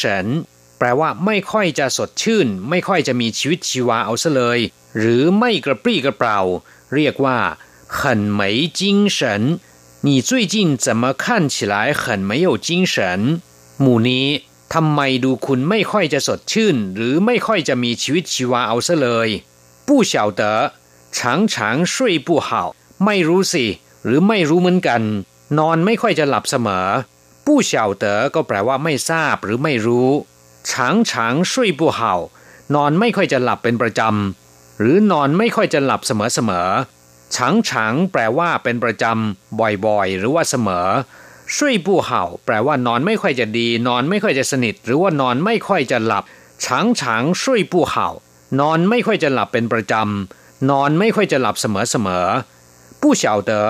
[0.78, 4.58] แปลว่าไม่ค่อยจะสดชื่น ไม่ค่อยจะมีชีวิตชีวาเอาซะเลย
[4.98, 6.40] หรือไม่กระปรี้กระเปร่า
[6.94, 7.38] เรียกว่า
[7.98, 7.98] 很
[8.38, 8.40] 没
[8.80, 8.80] 精
[9.18, 9.20] 神
[10.06, 10.54] 你最近
[10.84, 12.96] 怎么看起来很没有精神
[13.80, 14.26] หมู่นี้
[14.74, 19.28] ทำไมดูคุณไม่ค่อยจะสดชื่น หรือไม่ค่อยจะมีชีวิตชีวาเอาซะเลย
[19.86, 20.42] 不晓得
[21.16, 21.54] 常常
[21.92, 21.94] 睡
[22.26, 22.48] 不好
[23.04, 23.64] ไม่รู้สิ
[24.04, 25.02] หรือไม่รู้เหมือนกัน
[25.58, 26.86] นอนไม่ค่อยจะหลับเสมอ
[27.53, 30.09] ผู้เฉาเต๋อก็แปลว่าไม่ทราบหรือไม่รู้
[30.71, 32.13] ฉางฉางช่วยปูเห่า
[32.75, 36.69] นอนไม่ค่อยจะหลับเป็นประจำ หรือนอนไม่ค่อยจะหลับเสมอเสมอ
[37.35, 40.87] ฉางฉางแปลว่าเป็นประจำ บ่อยๆ หรือว่าเสมอ
[41.55, 46.23] ช่วยปูเห่า แปลว่านอนไม่ค่อยจะดี นอนไม่ค่อยจะสนิท หรือว่านอนไม่ค่อยจะหลับ
[46.65, 48.07] ฉางฉางช่วยปูเห่า
[48.59, 53.69] นอนไม่ค่อยจะหลับเป็นประจำ นอนไม่ค่อยจะหลับเสมอๆผู้เฉาเต๋อ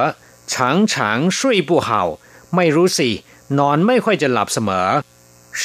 [0.53, 2.03] ฉางฉางช่วยปูเห่า
[2.55, 3.09] ไม่รู้สิ
[3.58, 4.88] นอนไม่ค่อยจะหลับเสมอ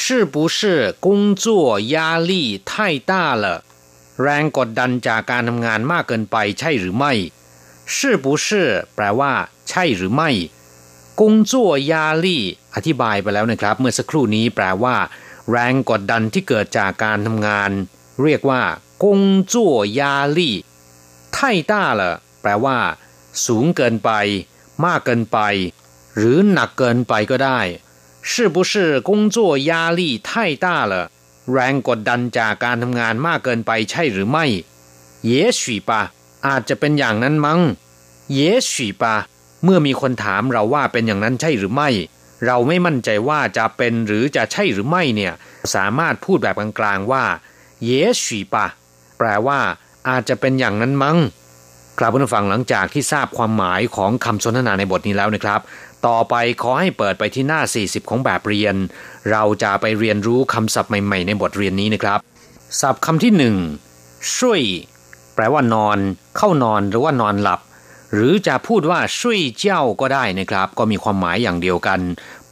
[0.34, 0.58] 不是
[1.06, 1.08] 工
[1.42, 1.44] 作
[1.94, 1.96] 压
[2.30, 2.32] 力
[2.70, 2.72] 太
[3.10, 3.44] 大了
[4.22, 7.12] แรงกดดันจากการทำงานมากเกินไปใช่หรือไม่
[7.94, 8.48] 是不是
[8.94, 9.32] แปลว่า
[9.68, 10.30] ใช่หรือไม่
[11.20, 12.42] กงจั่วยาลี่
[12.74, 14.96] อธิบายไปแล้วนะครับ เมื่อสักครู่นี้แปลว่า
[15.50, 17.70] แรงกดดันที่เกิดจากการทำงาน
[18.22, 18.62] เรียกว่า
[19.04, 19.20] กง
[19.52, 20.56] จั่วยาลี่
[21.34, 22.78] ไท่ต้าละแปลว่า
[23.46, 24.10] สูงเกินไป
[24.84, 25.38] มากเกินไป
[26.16, 27.60] หรือหนักเกินไปก็ได้
[28.30, 28.72] 是不是
[29.08, 29.36] 工作
[29.70, 30.28] 压力太
[30.64, 30.94] 大了
[31.52, 34.46] แรงกดดันจากการทำงานมากเกินไปใช่หรือไม่
[35.30, 35.90] 也许吧
[36.46, 37.60] อาจจะเป็นอย่างนั้นมั้ง
[38.38, 38.72] 也许
[39.02, 39.04] 吧
[39.64, 41.88] เมื่อมีคนถามเราว่าเป็นอย่างนั้นใช่หรือไม่
[42.46, 45.32] เราไม่มั่นใจว่าจะเป็นหรือจะใช่หรือไม่เนี่ย
[45.74, 47.24] สามารถพูดแบบกลางๆว่า
[47.84, 47.90] เย
[48.22, 48.66] ฉีปะ
[49.18, 49.60] แปลว่า
[50.08, 51.18] อาจจะเป็นอย่างนั้นมั้ง
[51.98, 55.60] กลับมาฟังหลังจากที่ทราบความหมายของคำสนทนาในบทนี้แล้วนะครับ
[56.07, 58.75] ต่อไปขอให้เปิดไปที่หน้า 40 ของแบบเรียน
[59.31, 62.19] เราจะไปเรียนรู้คำศัพท์ใหม่ๆ ในบทเรียนนี้นะครับ
[62.81, 63.55] ศัพท์คำที่หนึ่ง
[64.37, 64.61] ช่วย
[65.35, 65.97] แปลว่านอน
[66.37, 67.59] เข้านอนหรือว่านอนหลับ
[68.13, 71.99] หรือจะพูดว่าช่วยเจ้าก็ได้นะครับ ก็มีความหมายอย่างเดียวกัน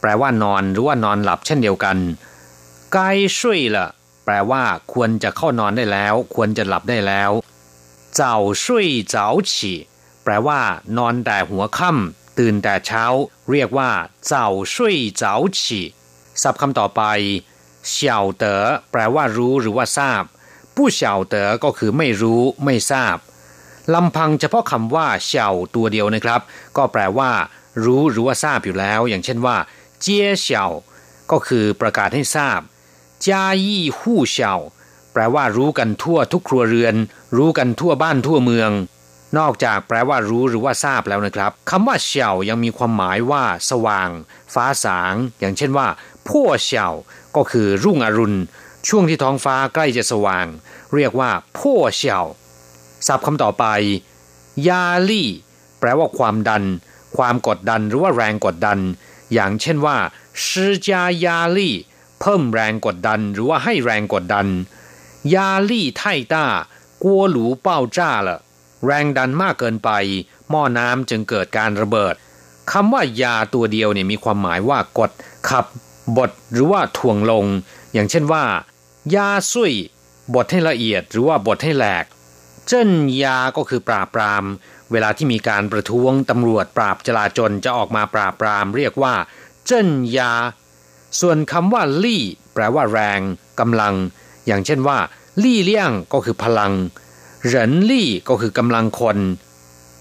[0.00, 1.96] แปลว่านอนหรือว่านอนหลับเช่นเดียวกัน
[2.92, 3.88] ใกล้ช่วยละ
[4.24, 7.30] แปลว่า ควรจะเข้านอนได้แล้ว ควรจะหลับได้แล้ว
[8.14, 9.72] เจ้าช่วยเจ้าฉี
[10.24, 10.60] แปลว่า
[10.98, 13.04] นอนแต่หัวค่ำ ตื่นแต่เช้า
[13.50, 13.90] เรียกว่า
[14.26, 15.80] เจ้าช่วยเจ้าฉี
[16.42, 17.02] ศัพท์คำต่อไป
[17.90, 20.22] เฉาเต๋อแปลว่ารู้หรือว่าทราบ
[20.74, 23.16] ผู้เฉาเต๋อก็คือไม่รู้ไม่ทราบ
[23.94, 26.40] ลำพังเฉพาะคำว่าเฉาตัวเดียวนะครับ
[26.76, 27.30] ก็แปลว่า
[27.84, 29.56] รู้หรือว่าทราบอยู่แล้ว อย่างเช่นว่า
[30.00, 30.64] เจียเฉา
[31.30, 32.60] ก็คือประกาศให้ทราบ
[33.26, 34.54] จ้ายี่หู้เฉา
[35.12, 36.94] แปลว่ารู้กันทั่วทุกครัวเรือน
[37.36, 38.70] รู้กันทั่วบ้านทั่วเมือง
[39.38, 44.10] นอกจากแปลว่ารู้หรือว่าทราบแล้วนะครับคำว่าเฉายังมีความหมายว่า สว่าง
[44.54, 45.88] ฟ้าสาง อย่างเช่นว่า
[46.28, 46.88] พั่วเฉา
[47.36, 48.38] ก็คือรุ่งอรุณ
[48.88, 50.46] ช่วงที่ท้องฟ้าใกล้จะสว่าง
[50.94, 52.20] เรียกว่าพั่วเฉา
[53.06, 53.64] ศัพท์คำต่อไป
[54.68, 55.28] ยาลี่
[55.80, 56.64] แปลว่าความดัน
[57.16, 58.78] ความกดดันหรือว่าแรงกดดัน
[59.32, 59.96] อย่างเช่นว่า
[60.44, 61.74] ชิจายาลี่
[62.20, 64.46] เพิ่มแรงกดดันหรือว่าให้แรงกดดัน
[65.34, 66.44] ยาลี่ไทต้า
[67.02, 68.38] กัวหลูเป้าจ้าละ
[68.84, 69.90] แรงดันมากเกินไป
[70.50, 72.14] หม้อน้ำจึงเกิดการระเบิด
[72.72, 75.10] คำว่ายาตัวเดียวเนี่ยมีความหมายว่ากด
[75.48, 75.66] ขับ
[76.16, 77.46] บดหรือว่าถ่วงลง
[77.92, 78.44] อย่างเช่นว่า
[79.14, 79.74] ยาซุย
[80.34, 82.04] บดให้ละเอียดหรือว่าบดให้แหลก
[82.66, 82.90] เจิ้น
[83.22, 84.44] ยาก็คือปราบปราม
[84.92, 89.14] เวลาที่มีการประท้วงตำรวจปราบจลาจลจะออกมาปราบปราม เรียกว่า
[89.66, 90.32] เจิ้นยา
[91.20, 92.22] ส่วนคำว่าลี่
[92.54, 93.20] แปลว่าแรง
[93.60, 93.94] กำลัง
[94.46, 94.98] อย่างเช่นว่า
[95.42, 96.72] ลี่เลี่ยงก็คือพลัง
[97.52, 97.54] 人
[97.90, 97.92] 力
[98.28, 99.18] ก็คือกำลังคน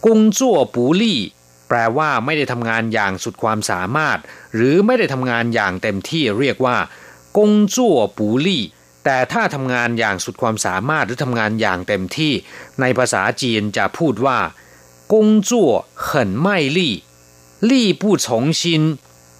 [0.06, 1.19] กุงจั่วปูลี่
[1.67, 4.17] แปลว่าไม่ได้ทำงานอย่างสุดความสามารถ
[4.56, 6.78] หรือไม่ได้ทำงานอย่างเต็มที่เรียกว่า
[7.38, 8.63] กุงจั่วปูลี่
[9.06, 12.34] แต่ถ้าทำงานอย่างสุดความสามารถหรือทำงานอย่างเต็มที่
[12.82, 14.39] ในภาษาจีนจะพูดว่า
[15.12, 15.71] กุงจั่ว
[16.04, 16.93] เหินไม่ลี่
[17.69, 18.82] ลี่พูดสงชิน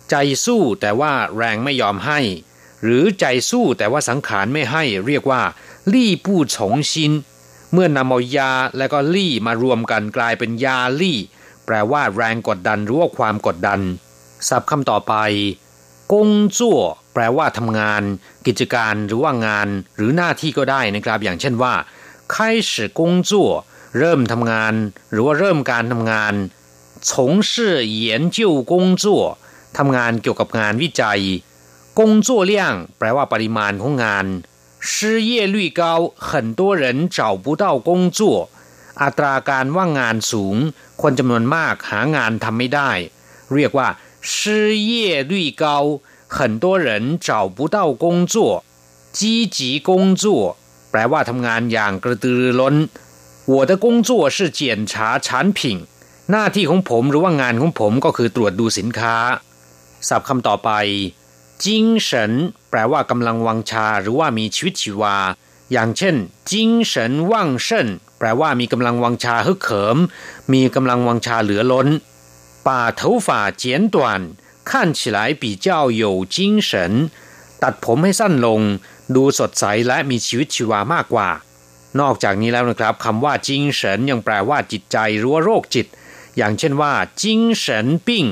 [0.10, 2.20] ใจสู้แต่ว่าแรงไม่ยอมให้
[2.84, 5.42] หรือใจสู้แต่ว่าสังขารไม่ให้ เรียกว่า
[5.94, 7.12] ลี่พูดสงชิน
[7.73, 11.19] เมื่อนำเอายาและก็ลี่มารวมกันกลายเป็นยาลี่
[11.67, 13.81] แปลว่าแรงกดดันหรือว่าความกดดัน
[14.49, 15.15] ศัพท์คำต่อไป
[16.13, 16.81] กงจั่ว
[17.15, 18.03] แปลว่าทำงาน
[18.47, 21.75] กิจการหรือว่างาน หรือหน้าที่ก็ได้นะครับ อย่างเช่นว่า
[22.33, 22.35] 开
[22.71, 23.31] 始工作
[23.99, 24.75] เริ่มทำงาน
[25.13, 26.35] หรือว่าเริ่มการทำงาน
[27.09, 27.11] 从
[27.51, 27.53] 事
[28.05, 28.05] 研
[28.37, 28.39] 究
[28.71, 29.05] 工作
[29.79, 31.21] ทำงานเกี่ยวกับงานวิจัย
[31.99, 32.53] 工作量
[32.99, 34.27] แปลว่าปริมาณของงาน
[34.85, 35.83] 失业率高
[36.17, 38.21] 很多人找不到工作
[39.03, 40.57] อัตราการว่างงานสูง
[41.03, 42.91] คนจำนวนมากหางานทำไม่ได้
[43.55, 43.89] เรียกว่า
[44.31, 44.33] 失
[44.89, 44.91] 业
[45.31, 45.65] 率高
[46.37, 46.89] 很多人
[47.27, 48.37] 找不到工作
[49.19, 49.91] 积极工
[50.23, 50.25] 作
[50.91, 52.77] แปลว่าทำงานอย่างกระตือรือร้น
[53.53, 55.29] 我的工作是检查产
[55.59, 55.61] 品
[56.31, 59.17] หน้าที่ของผมหรือว่างานของผมก็คือตรวจดูสินค้า
[60.09, 60.71] ศัพท์คำต่อไป
[61.65, 62.33] จิงเฉิน
[62.71, 65.17] แปลว่ากำลังวังชาหรือว่ามีชีวิตชีวา
[65.73, 66.17] อย่างเช่น
[66.51, 69.99] จิงเฉินว่างเชินแปลว่ามีกำลังวังชาฮึกเหิม
[70.53, 71.89] มีกำลังวังชาเหลือล้น
[72.67, 73.29] 把头发
[73.63, 73.97] 剪短
[74.71, 75.67] 看起来比较
[76.03, 76.05] 有
[76.37, 76.37] 精
[76.69, 76.71] 神
[77.63, 78.61] ตัดผมให้สั้นลง
[79.15, 81.29] ดูสดใสและมีชีวิตชีวามากกว่า
[82.01, 85.87] นอกจากนี้แล้วนะครับคำว่าจิงเฉินยังแปลว่าจิตใจหรือว่าโรคจิต
[86.37, 88.25] อย่างเช่นว่าจิงเฉินปิ้ง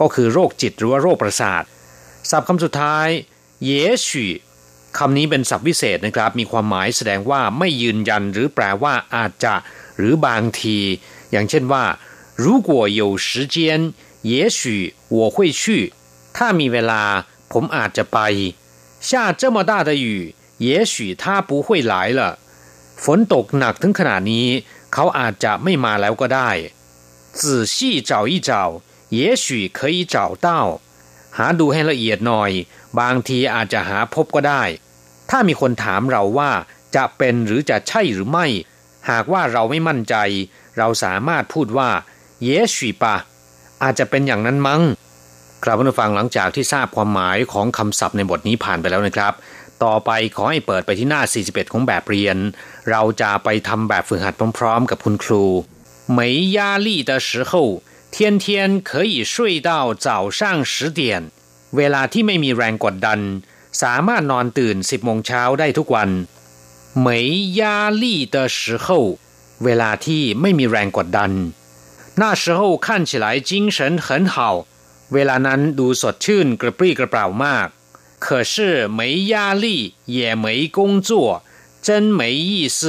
[0.00, 1.62] ก็คือโรคจิตหรือว่าโรคประสาท
[2.30, 3.08] ศัพท์คำสุดท้าย
[3.64, 3.70] เย
[4.06, 4.08] 许
[4.98, 9.54] คำนี้เป็นศัพท์วิเศษนะครับ มีความหมายแสดงว่าไม่ยืนยันหรือแปลว่าอาจจะ
[9.96, 10.78] หรือบางที
[11.32, 11.84] อย่างเช่นว่า
[12.42, 13.56] 如果有时间
[14.32, 14.60] 也许
[15.16, 15.62] 我会去
[16.36, 17.02] ถ้ามีเวลา
[17.52, 18.18] ผมอาจจะไป
[19.08, 20.06] 下这么大的雨
[20.68, 22.20] 也许他不会来了
[23.02, 24.48] ฝนตกหนักถึงขนาดนี้
[24.92, 26.50] เขาอาจจะไม่มาแล้วก็ได้
[27.38, 27.40] 仔
[27.74, 27.76] 细
[28.10, 28.50] 找一找
[29.18, 29.46] 也许
[29.78, 30.48] 可以找到
[31.38, 32.50] หาดูให้ละเอียดหน่อย
[33.00, 34.62] บางทีอาจจะหาพบก็ได้
[35.30, 36.50] ถ้ามีคนถามเราว่า
[36.96, 38.46] จะเป็นหรือจะใช่หรือไม่
[39.10, 40.14] หากว่าเราไม่มั่นใจ
[40.78, 41.90] เราสามารถพูดว่า
[42.42, 43.16] เย许ปะ
[43.82, 44.82] อาจจะเป็นอย่างนั้นมั้ง
[45.62, 49.32] ครับผู้ฟังหลังจากที่ทราบความหมายของคำศัพท์ในบทนี้ผ่านไปแล้วนะครับ
[49.84, 52.36] ต่อไปขอให้เปิดไปที่หน้า 41 ของแบบเรียน
[52.90, 55.44] เราจะไปทำแบบฝึกหัดพร้อมๆ กับคุณครู
[56.16, 56.18] 没
[56.56, 57.52] 压力的时候
[58.14, 58.46] 天天
[58.88, 59.34] 可以睡
[59.68, 59.70] 到
[60.06, 60.40] 早上
[60.72, 61.00] 十点
[61.76, 63.20] เวลาที่ไม่มีแรงกดดัน
[63.82, 66.10] สามารถนอนตื่นสิบโมงเช้าได้ทุกวัน
[67.06, 67.08] 没
[67.60, 67.62] 压
[68.02, 68.04] 力
[68.34, 68.86] 的时候
[69.64, 71.32] เวลาที่ไม่มีแรงกดดัน
[72.20, 74.36] 那时候看起来精神很好
[75.14, 77.68] เวลานั้นดูสดชื่นกระปรี้กระเปร่ามาก
[78.24, 78.54] 可是
[78.98, 79.00] 没
[79.32, 79.66] 压力
[80.16, 80.78] 也没工
[81.08, 81.10] 作
[81.86, 82.80] 真没意思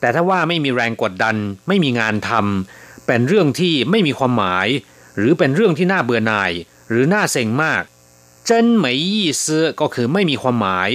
[0.00, 1.36] แต่ถ้าว่าไม่มีแรงกดดัน
[1.68, 4.68] ไม่มีงานทำ เป็นเรื่องที่ไม่มีความหมาย
[5.16, 6.50] หรือเป็นเรื่องที่น่าเบื่อหน่าย
[6.90, 7.82] หรือน่าเซ็งมาก
[8.46, 10.90] เจิ้นไม่ยี่ซื้อก็คือไม่มีความหมาย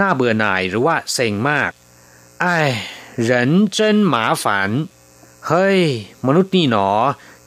[0.00, 1.70] น่าเบื่อหน่ายหรือว่าเซ็งมาก
[2.40, 2.56] ไอ้
[3.28, 3.30] 人
[3.76, 3.78] 真
[4.12, 4.44] 麻烦
[5.48, 5.80] เฮ้ย
[6.26, 6.88] มนุษย์นี่หนอ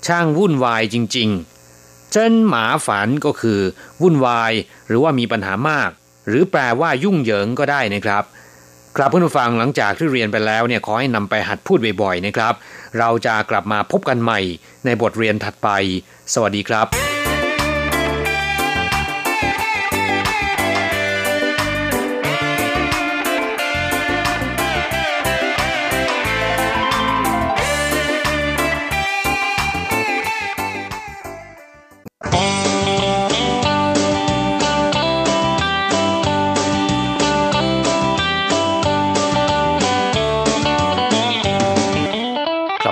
[0.05, 3.59] ช่างวุ่นวายจริงๆเจิ้นหมาฝันก็คือ
[4.01, 4.51] วุ่นวาย
[4.87, 5.89] หรือว่ามีปัญหามาก
[6.27, 8.23] หรือแปลว่ายุ่งเหยิงก็ได้นะครับ
[8.95, 12.53] ครับเพื่อนผู้ฟังหลังจากที่เรียนไปแล้วเนี่ยขอให้นำไปหัดพูดบ่อยๆนะครับ
[12.98, 14.40] เราจะกลับมาพบกันใหม่
[14.84, 15.68] ในบทเรียนถัดไป
[16.34, 17.05] สวัสดีครับ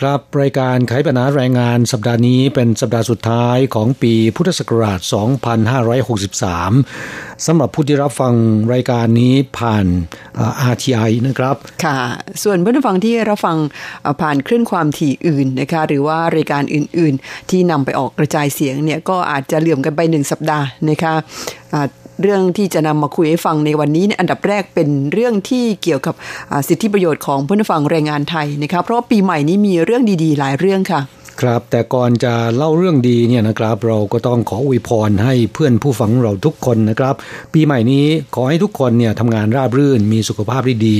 [0.00, 5.00] ครับรายการไขปัญหาแรงงานสัปดาห์นี้เป็นสัปดาห์สุดท้ายของปีพุทธศักราช
[6.02, 8.34] 2563 สำหรับผู้ที่รับฟัง
[8.74, 9.86] รายการนี้ผ่าน
[10.72, 11.98] RTI นะครับ ค่ะ
[12.42, 13.56] ส่วนผู้ฟังที่รับฟัง
[14.20, 21.14] ผ่านคลื่นความถี่อื่นนะคะหรือว่ารายการอื่น ๆ ที่นำไปออกกระจายเสียงเนี่ยก็อาจจะเหลื่อมกันไปหนึ่งสัปดาห์นะคะ
[22.20, 26.14] เรื่องที่จะนำมาคุยให้ฟังในวันนี้นอันดับแรกเป็นเรื่องที่เกี่ยวกับ
[26.68, 31.00] สิทธิประโยชน์ของผู้นฟังแรงงานไทยนะคะเพราะปีใหม่นี้มีเรื่องดีๆ หลายเรื่องค่ะ
[31.42, 37.14] ครับ แต่ก่อนจะเล่าเรื่องดีเนี่ยนะครับ เราก็ต้องขออวยพรให้เพื่อนผู้ฟังเราทุกคนนะครับ
[37.54, 40.98] ปีใหม่นี้ขอให้ทุกคนเนี่ยทำงานราบรื่นมีสุขภาพที่ดี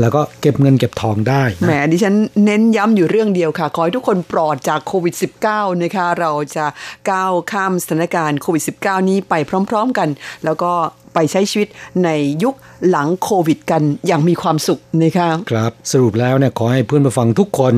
[0.00, 5.14] แล้วก็เก็บเงินเก็บทองได้แหมดิฉันเน้นย้ำอยู่เรื่องเดียวค่ะ ขอให้ทุกคนปลอดจากโควิด
[5.48, 6.66] -19 นะคะเราจะ
[7.10, 9.34] ก้าวข้ามสถานการณ์โควิด -19 นี้ไป
[9.70, 10.08] พร้อม ๆ กัน
[10.44, 10.72] แล้วก็
[11.14, 11.68] ไปใช้ชีวิต
[12.04, 12.10] ใน
[12.42, 12.54] ยุค
[12.88, 17.74] หลังโควิด กันอย่างมีความสุขนะคะครับ สรุปแล้วเนี่ยขอให้เพื่อนผู้ฟังทุกคน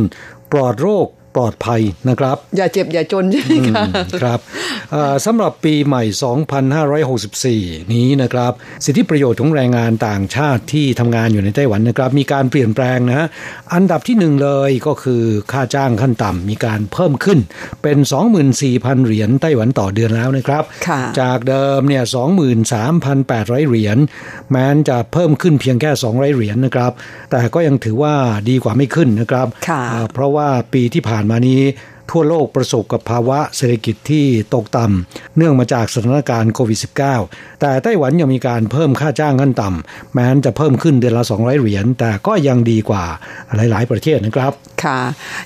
[0.53, 3.85] ปลอดโรค ปลอดภัยนะครับ อย่าเจ็บอย่าจนใช่ไหมคะ
[4.23, 4.41] ครับ
[5.27, 6.03] สำหรับปีใหม่
[7.59, 8.53] 2564 นี้นะครับ
[8.85, 13.27] สิทธิประโยชน์ของแรงงานต่างชาติที่ทำงานอยู่ในไต้หวันนะครับ มีการเปลี่ยนแปลงนะ
[13.75, 17.39] อันดับที่หนึ่งเลยก็คือค่าจ้างขั้นต่ำมีการเพิ่มขึ้น
[17.83, 17.99] เป็น
[18.53, 20.65] 24,000 เหรียญไต้หวันต่อเดือนแล้วนะครับ
[21.21, 22.03] จากเดิมเนี่ย
[22.87, 23.99] 23,800 เหรียญ
[24.51, 26.93] แม้นจะเพิ่มขึ้นเพียงแค่ 200 เหรียญนะครับ
[27.31, 28.15] แต่ก็ยังถือว่า
[28.49, 29.47] ดีกว่าไม่ขึ้นนะครับ
[30.13, 31.63] เพราะว่าปีที่ผ่านมานี้
[32.11, 36.79] ทั่วโลกประสบกับภาวะเศรษฐกิจที่ตกต่ำเนื่องมาจากสถานการณ์โควิด
[37.21, 43.05] -19 แต่ไต้หวันยังมีการเพิ่มค่าจ้างขั้นต่ำแม้นจะเพิ่มขึ้นเดือนละ 200 เหรียญแต่ก็ยังดีกว่า
[43.71, 44.53] หลาย ๆ ประเทศนะครับ
[44.85, 44.99] ค่ะ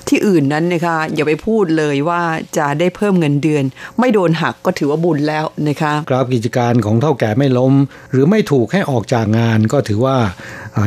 [0.07, 2.21] ที่อื่นนั้นนะคะอย่าไปพูดเลยว่า
[2.57, 3.63] จะได้เพิ่มเงินเดือน
[3.99, 7.73] ไม่โดนหักก็ถือว่าบุญแล้วนะคะครับกิจการของเท่าแก่ไม่ล้ม
[8.11, 10.17] หรือไม่ถูกให้ออกจากงานก็ถือว่า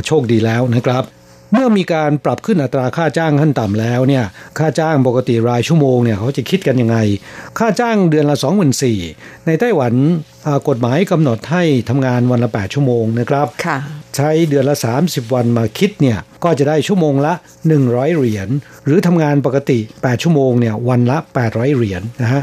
[0.07, 1.05] โชคดีแล้วนะครับ
[1.53, 4.25] เมื่อมีการปรับขึ้นอัตราค่าจ้างขั้นต่ำแล้วเนี่ย
[4.59, 6.97] ค่าจ้างปกติรายชั่วโมงเนี่ยเขาจะคิดกันยังไง
[7.59, 9.95] ค่าจ้างเดือนละ2 4 0 0 0ในไต้หวัน
[10.69, 13.47] กฎหมายกำหนดให้ทำงานวันละ 8 ชั่วโมงนะครับ
[14.17, 17.33] ใช้เดือนละ 30 วันมาคิดเนี่ยก็จะได้ชั่วโมงละ
[17.75, 18.49] 100 เหรียญ
[18.85, 22.43] หรือทำงานปกติ 8 ชั่วโมงเนี่ยวันละ 800 เหรียญนนะฮะ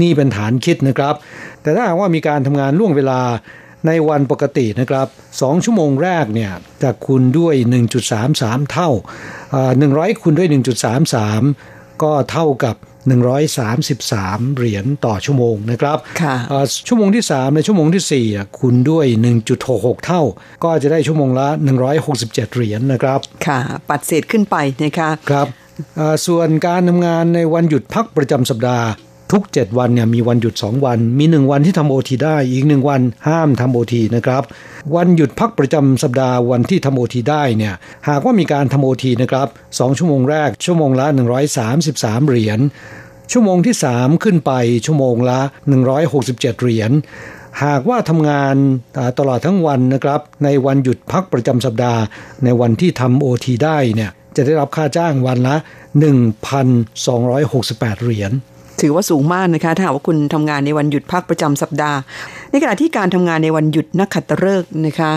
[0.00, 1.14] นี่เป็นฐานคิดนะครับ
[1.62, 3.20] แต่ถ้าว่ามีการทำงานล่วงเวลา
[3.86, 7.54] ในวันปกตินะครับ 2 ชั่วโมงแรกเนี่ยจะคูณด้วย
[8.12, 8.90] 1.33 เท่า
[9.54, 10.48] 100 คูณด้วย
[11.24, 12.76] 1.33 ก็เท่ากับ
[13.76, 15.98] 133 เหรียญต่อชั่วโมงนะครับ
[16.88, 19.06] ชั่วโมงที่ 3 ในชั่วโมงที่ 4 คูณด้วย
[19.56, 20.22] 1.66 เท่า
[20.64, 21.48] ก็จะได้ชั่วโมงละ
[21.98, 25.46] 167 เหรียญนะครับ ค่ะ ปัดเศษขึ้นไปนะคะ ครับ
[26.26, 28.86] ส่วนการทำงานในวันหยุดพักประจำสัปดาห์
[29.32, 34.42] ทุก 7 วันเนี่ยมีวันหยุด 2 วัน มี 1 วันที่ทำโอทีได้ อีก 1 วันห้ามทำโอทีนะครับ
[34.96, 37.74] วันหยุดพักประจำสัปดาห์วันที่ทำโอทีได้เนี่ย
[38.08, 41.06] หากว่ามีการทำโอทีนะครับ2ชั่วโมงแรกชั่วโมงละ
[41.68, 42.60] 133 เหรียญ
[43.32, 44.52] ชั่วโมงที่ 3 ขึ้นไป
[44.86, 45.40] ชั่วโมงละ
[46.00, 46.90] 167 เหรียญ
[47.64, 48.54] หากว่าทำงาน
[49.18, 52.00] ตลอดทั้งวันนะครับ ในวันหยุดพักประจำสัปดาห์
[52.44, 55.56] ในวันที่ทำโอทีได้เนี่ยจะได้รับค่าจ้างวันละ
[56.78, 58.32] 1,268 เหรียญ
[58.80, 61.98] ถือว่าสูงมากนะคะ ถ้าว่าคุณทำงานในวันหยุดพักประจำสัปดาห์
[62.50, 65.12] ในขณะที่การทำงานในวันหยุดนักขัตฤกษ์นะคะ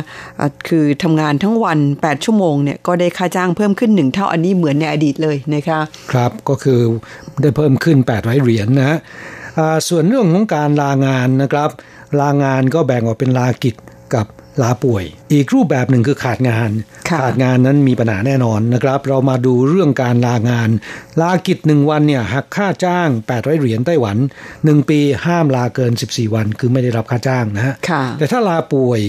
[0.68, 5.80] คือทำงานทั้งวัน 8 ชั่วโมงเนี่ยก็ได้ค่าจ้างเพิ่มขึ้นหนึ่งเท่าอันนี้เหมือนในอดีตเลยนะคะ
[6.12, 6.80] ครับก็คือ
[7.42, 8.98] ได้เพิ่มขึ้น800เหรียญนนะ
[9.90, 11.70] ส่วนเรื่องของการลางานนะครับ
[12.20, 13.76] ลางานก็แบ่งออกเป็นลากิจ
[14.16, 14.26] กับ
[14.62, 16.70] ลาป่วย อีกรูปแบบหนึ่งคือขาดงาน
[17.20, 20.70] ขาดงานนั้นมีปัญหาแน่นอนนะครับ เรามาดูเรื่องการลางาน
[21.22, 24.18] ลากิจหนึ่งวันเนี่ยหักค่าจ้าง800เหรียญไต้หวัน
[24.54, 27.76] 1 ปีห้ามลาเกิน 14 วัน คือไม่ได้รับค่าจ้างนะฮะ
[28.20, 29.02] แต่ถ้าลาป่วย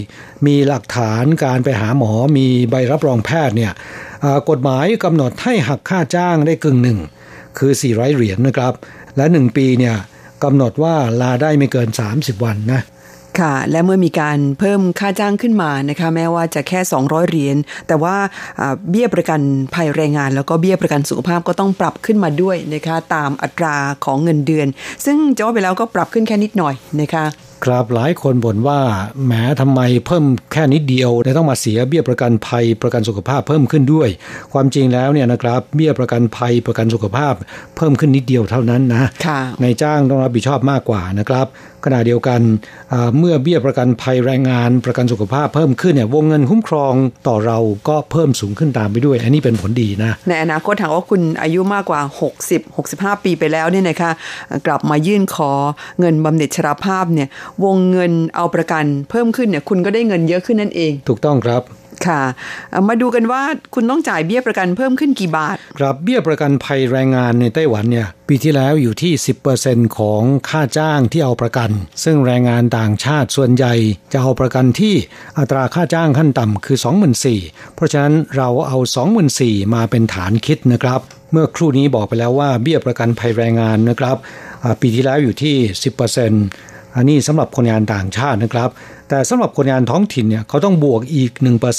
[0.46, 3.72] มีหลักฐานการไปหาหมอมีใบรับรองแพทย์เนี่ย
[4.50, 6.98] กฎหมายกำหนดให้หักค่าจ้างได้กึ่งหนึ่ง
[7.58, 8.72] คือ 400 เหรียญนะครับ
[9.16, 9.96] และ 1 ปีเนี่ย
[10.44, 12.80] กำหนดว่าลาได้ไม่เกิน 30 วันนะ
[13.40, 17.56] ค่ะ และเมื่อมีการเพิ่มค่าจ้างขึ้นมานะคะ แม้ว่าจะแค่ 200 เหรียญ
[17.88, 18.16] แต่ว่า
[18.90, 19.40] เบี้ยประกัน
[19.74, 24.66] ภัยแรงงาน แล้วก็เบี้ยประกันสุขภาพก็ต้องปรับขึ้นมาด้วยนะคะ ตามอัตราของเงินเดือน
[25.04, 27.26] ซึ่งจะว่าไปแล้วก็ปรับขึ้นแค่นิดหน่อยนะคะ
[27.64, 28.78] ครับหลายคนบ่นว่า
[29.24, 34.08] แหมทำไมเพิ่มแค่นิดเดียวแต่ต้องมาเสียเบี้ยประกันภัยประกันสุขภาพเพิ่มขึ้นด้วย
[34.52, 37.34] ความจริงแล้วเนี่ยนะครับเบี้ยประกันภัยประกันสุขภาพ
[37.76, 41.46] เพิ่มขึ้นนิดเดียวเท่านั้นนะค่ะนายจ้างต้องรับผิดชอบมากกว่านะครับ
[41.84, 42.40] ขณะเดียวกัน
[42.92, 46.94] อ่าเมื่อเบี้ยประกันภัยแรงงานประกันสุขภาพเพิ่มขึ้นเนี่ยวงเงินคุ้มครอง
[47.28, 47.58] ต่อเรา
[47.88, 52.00] ก็เพิ่มสูงขึ้นตามไปด้วย อันนี้เป็นผลดีนะ ในอนาคตหากว่าคุณอายุมากกว่า
[52.58, 54.10] 60 65 ปีไปแล้วเนี่ยนะคะ
[54.66, 55.52] กลับมายื่นขอ
[56.00, 57.28] เงินบำเหน็จชราภาพเนี่ย
[57.64, 61.62] วงเงินเอาประกันเพิ่มขึ้นเนี่ยคุณก็ได้เงินเยอะขึ้นนั่นเอง ถูกต้องครับ
[62.06, 62.22] ค่ะ
[62.88, 63.42] มาดูกันว่า
[63.74, 69.12] คุณต้องจ่ายเบี้ยประกันเพิ่มขึ้นกี่บาท ครับเบี้ยประกันภัยแรงงานในไต้หวันเนี่ยปีที่แล้วอยู่ที่
[69.54, 71.70] 10%ของค่าจ้างที่เอาประกัน
[72.04, 73.74] ซึ่งแรงงานต่างชาติส่วนใหญ่
[74.12, 74.94] จะเอาประกันที่
[75.38, 76.78] อัตราค่าจ้างขั้นต่ำคือ
[77.26, 78.78] 24,000 เพราะฉะนั้นเราเอา
[79.26, 81.00] 24,000 มาเป็นฐานคิดนะครับ
[81.32, 84.16] เมื่อครู่นี้บอกไปแล้วว่าเบี้ยประกันภัยแรงงานนะครับ
[84.80, 85.56] ปีที่แล้วอยู่ที่
[86.22, 88.70] 10%อันนี้สำหรับคนงานต่างชาตินะครับ
[89.12, 91.32] แต่สำหรับคนงานท้องถิ่นเนี่ยเขาต้องบวกอีก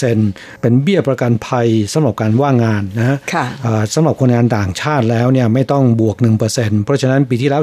[0.08, 6.38] 1%เป็นเบี้ยประกันภัยสำหรับการว่างงานนะฮะค่ะอ่าสำหรับคนงานต่างชาติแล้วเนี่ยไม่ต้องบวก 1%
[6.84, 7.62] เพราะฉะนั้นปีที่แล้ว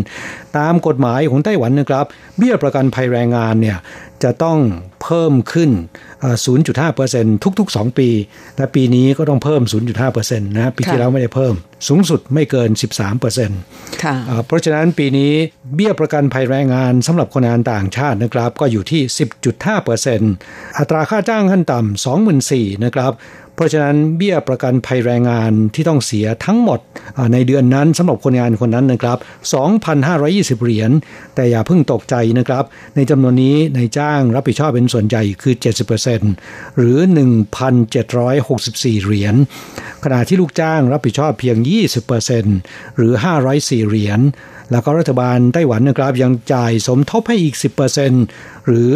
[0.00, 2.06] 10%ตามกฎหมายของไต้หวันนะครับ
[2.38, 3.76] เบี้ยประกันภัยแรงงานเนี่ย
[4.22, 4.58] จะต้อง
[5.02, 5.70] เพิ่มขึ้น
[6.22, 6.36] อ่า
[6.94, 8.08] 0.5%ทุกๆ 2 ปี
[8.56, 9.62] และปีนี้ก็ต้องเพิ่ม
[10.04, 11.54] 0.5%นะปีที่ค่ะแล้วไม่ได้เพิ่ม
[11.88, 12.70] สูงสุดไม่เกิน
[13.36, 15.32] 13%ค่ะอ่าเพราะฉะนั้นปีนี้
[15.74, 19.02] เบี้ยประกันภัยแรงงานสำหรับคนงานต่างชาตินะครับ ก็อยู่ที่
[20.30, 22.04] 10.5%อัตราค่าจ้างขั้นต่ำ
[22.34, 23.12] 24,000นะครับ
[23.54, 26.80] เพราะฉะนั้นเบี้ยประกันภัยแรงงานที่ต้องเสียทั้งหมด
[27.32, 29.18] ในเดือนนั้นสำหรับคนงานคนนั้นนะครับ
[29.90, 30.90] 2,520 เหรียญ
[31.34, 32.64] แต่อย่าเพิ่งตกใจนะครับ
[32.96, 35.54] ในจำนวนนี้ในายจ้างรับผิดชอบเป็นส่วนใหญ่คือ
[36.16, 36.98] 70%หรือ
[38.20, 39.34] 1,764 เหรียญ
[40.04, 41.56] ขณะที่ลูกจ้างรับผิดชอบเพียง
[42.26, 43.12] 20%หรือ
[43.50, 44.20] 504 เหรียญ
[44.74, 47.54] แล้วก็รัฐบาลไต้หวันนะครับยังจ่ายสมทบให้อีก
[48.10, 48.90] 10%หรือ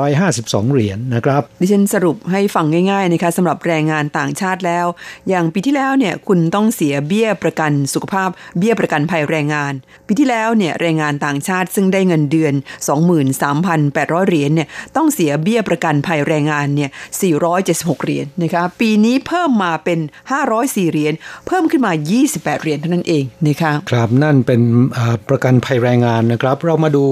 [0.00, 4.86] 252 เหรียญนะครับ ดิฉันสรุปให้ฟังง่ายๆนะคะสำหรับแรงงานต่างชาติแล้ว
[5.28, 9.72] อย่างปีที่แล้วเนี่ยคุณต้องเสียเบี้ยประกันสุขภาพ เบี้ยประกันภัยแรงงาน
[10.06, 12.54] ปีที่แล้วเนี่ยแรงงานต่างชาติซึ่งได้เงินเดือน
[13.36, 16.90] 23,800 เหรียญเนี่ยต้องเสียเบี้ยประกันภัยแรงงานเนี่ย
[17.46, 19.98] 476 เหรียญนะคะปีนี้เพิ่มมาเป็น
[20.44, 21.14] 504 เหรียญ
[21.46, 21.92] เพิ่มขึ้นมา
[22.26, 24.60] 28 เหรียญเท่านั้นเองนะคะครับนั่นเป็น
[24.98, 27.04] อ่าประกันภัยแรงงานนะครับ เรามาดู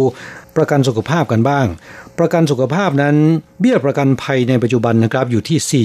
[0.56, 1.66] ประกันสุขภาพกันบ้าง
[2.18, 3.16] ประกันสุขภาพนั้น
[3.60, 5.84] เบี้ยประกันภัยในปัจจุบันนะครับอยู่ที่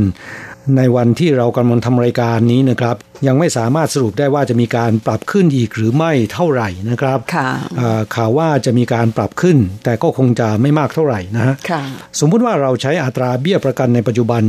[0.00, 2.96] 4.69%ในวันที่เรากำลังทำรายการนี้นะครับ
[3.26, 7.48] ยังไม่สามารถสรุปได้ว่าจะมีการปรับขึ้นอีกหรือไม่เท่าไหร่นะครับค่ะ
[7.80, 11.82] อ่าข่าวว่าจะมีการปรับขึ้น แต่ก็คงจะไม่มากเท่าไหร่นะฮะค่ะ
[12.20, 14.42] สมมุติว่าเราใช้อัตราเบี้ยประกันในปัจจุบัน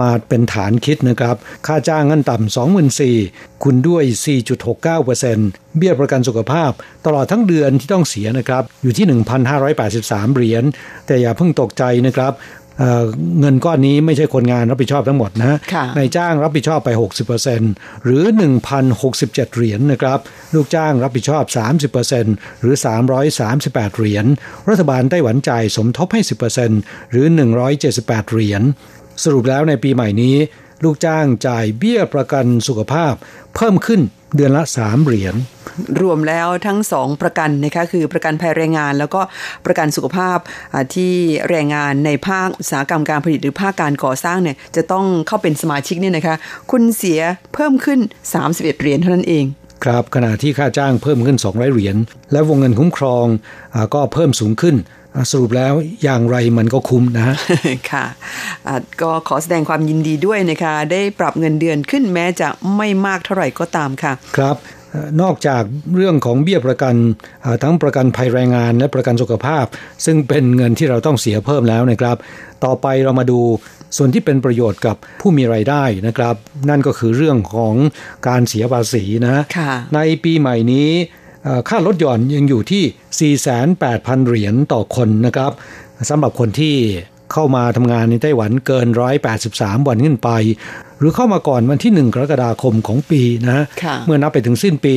[0.00, 2.56] มาเป็นฐานคิดนะครับ ค่าจ้างเงินต่ำ
[3.04, 4.04] 24,000คุณด้วย
[4.70, 6.70] 4.69%เบี้ยประกันสุขภาพ
[7.06, 9.06] ตลอดทั้งเดือนที่ต้องเสียนะครับอยู่ที่
[10.10, 10.64] 1,583เหรียญ
[11.06, 12.34] แต่อย่าเพิ่งตกใจนะครับ
[12.78, 13.04] เอ่อ
[13.40, 16.90] เงินก้อนนี้ไม่ใช่คนงานรับผิดชอบทั้งหมดนะค่ะนายจ้างรับผิดชอบไป
[17.48, 18.22] 60%หรือ
[18.84, 20.18] 1,067 เหรียญนะครับ
[20.54, 21.44] ลูกจ้างรับผิดชอบ
[22.08, 22.74] 30%หรือ
[23.36, 24.26] 338 เหรียญ
[24.68, 26.20] รัฐบาลไต้หวันจ่ายสมทบให้
[26.66, 27.26] 10%หรือ
[27.78, 28.62] 178 เหรียญ
[29.24, 30.36] สรุปแล้วในปีใหม่นี้
[30.84, 33.14] ลูกจ้างจ่ายเบี้ยประกันสุขภาพ
[33.54, 34.00] เพิ่มขึ้น
[34.36, 35.34] เดือนละ3เหรียญ
[36.00, 39.20] รวมแล้วทั้งสองประกันนะคะคือประกันภัยแรงงาน แล้วก็
[39.66, 40.38] ประกันสุขภาพ
[40.94, 41.12] ที่
[41.48, 46.34] แรงงานในภาคอุตสาหกรรมการผลิตหรือภาคการก่อสร้างเนี่ยจะต้องเข้าเป็นสมาชิกเนี่ยนะคะ
[46.70, 47.20] คุณเสีย
[47.54, 48.00] เพิ่มขึ้น
[48.40, 49.44] 31 เหรียญเท่านั้นเอง
[49.84, 51.96] ครับขณะที่ค่าจ้างเพิ่มขึ้น 200 เหรียญ
[52.32, 53.26] และวงเงินคุ้มครอง
[53.74, 54.76] อาก็เพิ่มสูงขึ้น
[55.14, 55.72] อ่าสรุปแล้ว
[56.02, 57.36] อย่างไรมันก็คุ้มนะฮะ
[57.90, 58.04] ค่ะ
[58.66, 64.56] อะก็ขอแสดงความยินดีด้วยนะคะ ได้ปรับเงินเดือนขึ้นแม้จะไม่มากเท่าไหร่ก็ตามค่ะ ครับ
[64.90, 65.62] เอ่อนอกจาก
[65.96, 66.94] เรื่องของเบี้ยประกัน
[67.44, 69.64] อ่าทั้งประกันภัยแรงงานและประกันสุขภาพ
[70.04, 72.16] ซึ่งเป็นเงินที่เราต้องเสียเพิ่มแล้วนะครับ
[72.64, 73.40] ต่อไปเรามาดู
[73.96, 76.34] ส่วนที่เป็นประโยชน์กับผู้มีไรายได้นะครับ
[76.68, 77.74] นั่นก็คือเรื่องของ
[78.28, 80.90] การเสียภาษีนะค่ะในปีใหม่นี้
[81.44, 83.34] เอ่อค่ารถหย่อนยังอยู่ที่
[83.80, 85.52] 48,000 เหรียญต่อคนนะครับ
[86.10, 86.76] สำหรับคนที่
[87.32, 88.86] เข้ามาทำงานในไต้หวันเกิน
[89.36, 90.30] 183 วันขึ้นไป
[90.98, 94.96] หรือเข้ามาก่อนวันที่ 1 กรกฎาคมของปีนะค่ะเมื่อนับไปถึงสิ้นปี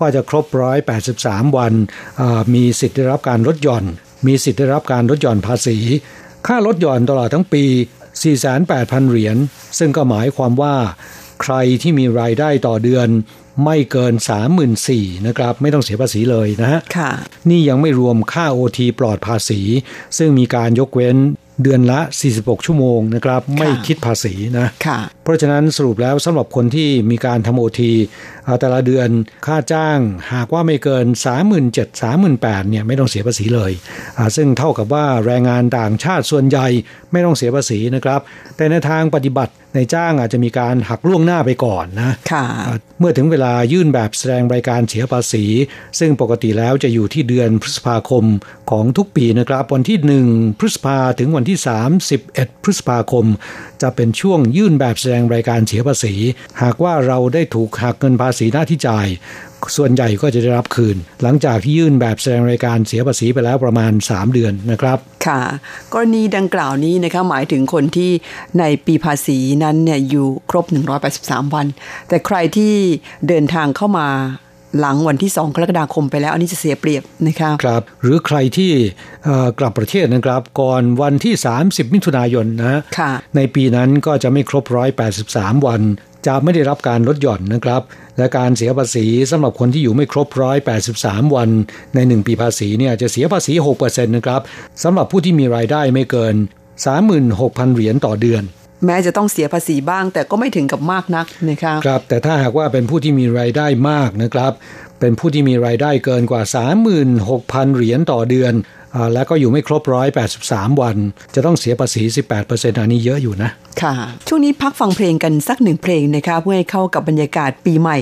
[0.00, 0.44] ก็จะครบ
[1.00, 1.72] 183 วัน
[2.20, 3.84] อ่ามีสิทธิ์ได้รับการลดหย่อน
[4.26, 5.78] มีสิทธิ์ได้รับการลดหย่อนภาษี
[6.46, 7.64] ค่าลดหย่อนตลอดทั้งปี
[8.22, 9.36] 48,000 เหรียญ
[9.78, 10.76] ซึ่งก็หมายความว่า
[11.42, 13.08] ใครที่มีรายได้ต่อเดือน
[13.64, 14.14] ไม่เกิน
[14.70, 17.10] 34,000นะครับ ไม่ต้องเสียภาษีเลยนะฮะค่ะ
[17.50, 19.60] นี่ยังไม่รวมค่าโอทีปลอดภาษี
[20.18, 21.16] ซึ่งมีการยกเว้น
[21.62, 22.00] เดือนละ
[22.32, 27.92] 46 ชั่วโมงนะครับ ไม่คิดภาษีนะค่ะ เพราะฉะนั้นสรุปแล้วสำหรับคนที่มีการทำโอที
[28.60, 29.08] แต่ละเดือน
[29.46, 29.98] ค่าจ้าง
[30.34, 31.06] หากว่าไม่เกิน
[31.54, 33.72] 37,000 38,000เนี่ยไม่ต้องเสียภาษีเลย
[34.36, 36.66] ซึ่งเท่ากับว่าแรงงานต่างชาติส่วนใหญ่
[37.12, 38.20] ไม่ต้องเสียภาษีนะครับ
[38.56, 42.12] แต่ในทางปฏิบัติในจ้างอาจจะมีการหักล่วงหน้าไปก่อนนะ
[42.98, 45.44] เมื่อถึงเวลายื่นแบบแสดงรายการเสียภาษี
[45.98, 48.24] ซึ่งปกติแล้วจะอยู่ที่เดือนพฤษภาคม
[48.70, 49.98] ของทุกปีนะครับ วันที่
[50.28, 51.58] 1 พฤษภาถึงวันที่
[52.10, 53.26] 31 พฤษภาคม
[53.82, 56.14] จะเป็นช่วงยื่นแบบแสดงดงรายการเสียภาษี
[56.62, 59.08] หากว่าเราได้ถูกหักเงินภาษีหน้าที่จ่าย
[59.76, 65.40] ส่วนใหญ่ก็จะได้รับคืน หลังจากที่ยื่นแบบแสดงรายการเสียภาษีไปแล้วประมาณ 3 เดือนนะครับ ค่ะ
[65.92, 68.10] กรณีดังกล่าวนี้นะคะหมายถึงคนที่
[68.58, 70.64] ในปีภาษีนั้นเนี่ยอยู่ครบ
[71.10, 71.66] 183 วัน
[72.08, 72.74] แต่ใครที่
[73.28, 74.08] เดินทางเข้ามา
[74.80, 78.72] หลังวันที่ 2 กรกฎาคมไปแล้ว อันนี้จะเสียเปรียบนะคะครับ หรือใครที่
[79.58, 82.80] กลับประเทศนะครับ ก่อนวันที่ 30 มิถุนายนนะ
[83.36, 84.64] ในปีนั้นก็จะไม่ครบ
[85.14, 85.82] 183 วัน
[86.26, 87.82] จะไม่ได้รับการลดหย่อนนะครับ
[88.18, 91.50] และการเสียภาษีสำหรับคนที่อยู่ไม่ครบร้อยแปดสิบสามวัน
[91.94, 94.40] ในหนึ่งปีภาษีเนี่ยจะเสียภาษีหกเปอร์เซ็นต์นะครับ
[94.82, 96.34] สำหรับผู้ที่มีรายได้ไม่เกิน
[96.86, 98.42] สามหมื่นหกพันเหรียญต่อเดือน
[98.86, 104.52] แม้จะต้องเสียภาษีบ้าง แต่ก็ไม่ถึงกับมากนักนะครับครับ แต่ถ้าหากว่าเป็นผู้ที่มีรายได้มากนะครับ
[105.00, 106.42] เป็นผู้ที่มีรายได้เกินกว่า
[107.08, 108.54] 36,000 เหรียญต่อเดือน
[109.14, 110.96] แล้วก็อยู่ไม่ครบร้อยแปดสิบสามวัน
[111.34, 112.02] จะต้องเสียภาษี
[112.40, 113.50] 18%อันนี้เยอะอยู่นะ
[113.82, 113.94] ค่ะ
[114.28, 117.96] ช่วงนี้พักฟังเพลงกันสักหนึ่งเพลงนะคะเพื่อให้เข้ากับบรรยากาศปีใหม่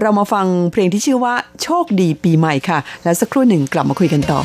[0.00, 4.40] เรามาฟังเพลงที่ชื่อว่าโชคดีปีใหม่ค่ะ แล้วสักครู่หนึ่งกลับมาคุยกันต่อ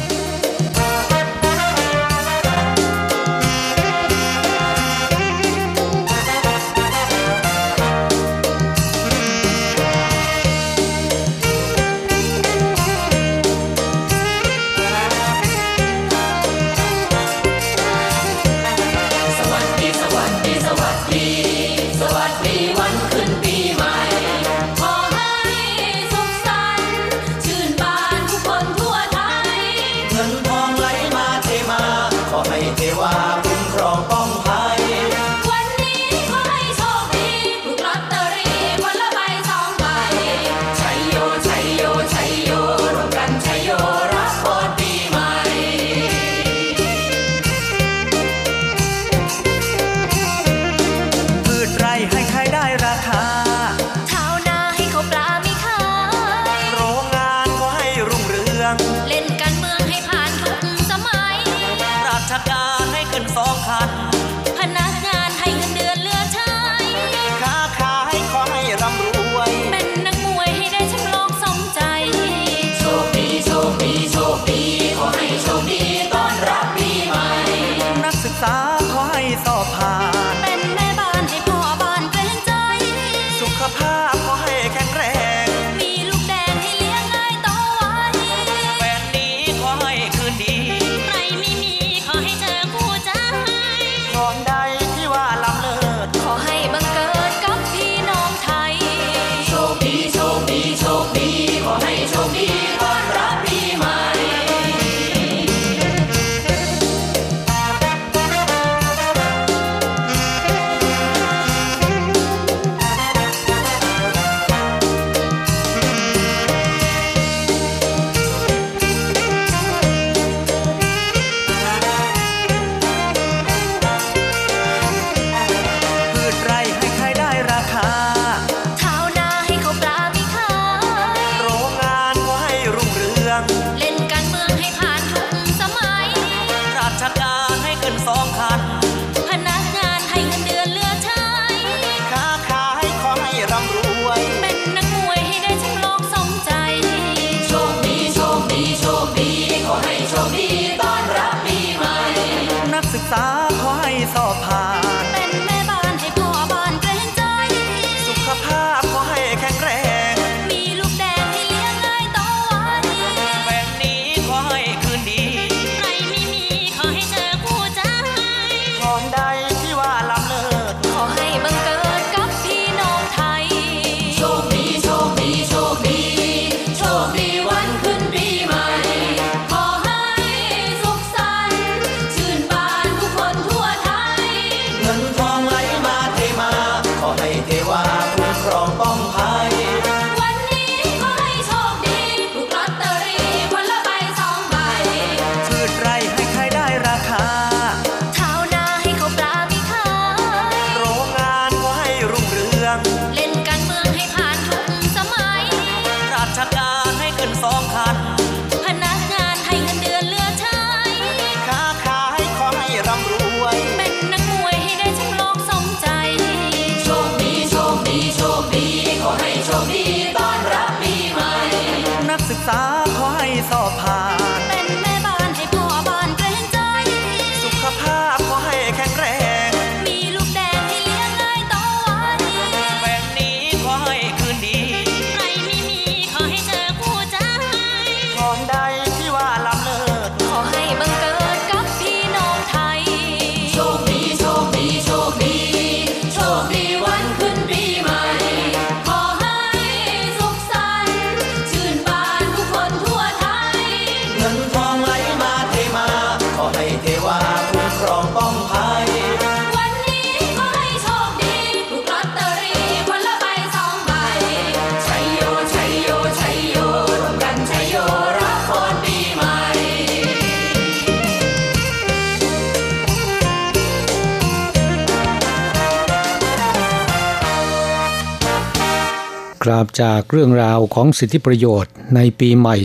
[279.65, 282.57] กราบจากเรื่องราวของสิทธิประโยชน์ในปีใหม่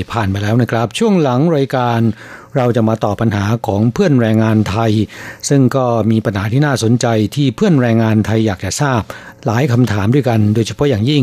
[0.00, 2.00] 2564 ผ่านไปแล้วนะครับ ช่วงหลังรายการ
[2.56, 4.92] เราจะมาตอบปัญหาของเพื่อนแรงงานไทย
[5.48, 9.02] ซึ่งก็มีปัญหาที่น่าสนใจที่เพื่อนแรงงานไทยอยากจะทราบ
[9.46, 11.22] หลายคำถามด้วยกัน โดยเฉพาะอย่างยิ่ง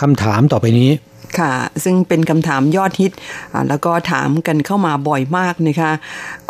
[0.00, 0.90] คำถามต่อไปนี้
[1.38, 1.52] ค่ะ
[1.84, 3.12] ซึ่งเป็นคำถามยอดฮิต
[3.68, 5.90] แล้วก็ถามกันเข้ามาบ่อยมากนะคะ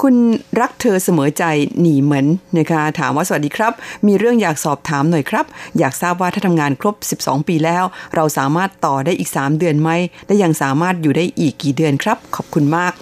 [0.01, 0.15] คุณ
[0.61, 1.45] รักเธอเสมอใจ
[1.81, 2.27] หนีเหมือน
[2.59, 3.73] นะคะ ถามว่าสวัสดีครับ
[4.07, 5.45] มีเรื่องอยากสอบถามหน่อยครับ
[5.79, 9.91] อยากทราบว่าถ้าทำงานครบ 12 ปีแล้ว เราสามารถต่อได้อีก 3 เดือนไหม
[10.27, 12.93] และยังสามารถอยู่ได้อีกกี่เดือนครับ ขอบคุณมาก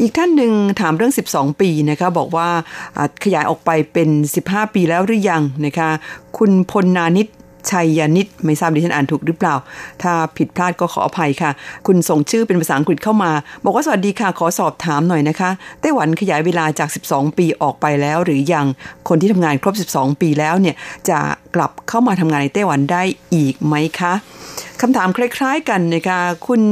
[0.00, 2.48] อีกท่านหนึ่งถามเรื่อง 12 ปีนะคะบอกว่า
[2.96, 4.08] อ่าขยายออกไปเป็น
[4.42, 5.90] 15 ปีแล้วหรือยังนะคะ
[6.38, 7.28] คุณพลนานิต
[7.70, 9.54] ชัยยานิตไม่ทราบดิฉันอ่านถูกหรือเปล่า
[10.02, 11.50] ถ้าผิดพลาดก็ขออภัยค่ะ
[11.86, 13.30] คุณส่งชื่อเป็นภาษาอังกฤษเข้ามา
[13.64, 15.50] บอกว่าสวัสดีค่ะขอสอบถามหน่อยนะคะ
[15.80, 18.66] ไต้หวันขยายเวลาจาก 12 ปีออกไปแล้ว หรือยัง
[19.08, 20.76] คนที่ทำงานครบ 12 ปีแล้วเนี่ย
[21.08, 21.18] จะ
[21.54, 23.02] กลับเข้ามาทำงานในไต้หวันได้
[23.34, 24.12] อีกไหมคะ
[24.80, 26.62] คำถามคล้าย ๆ กันนะคะคุณ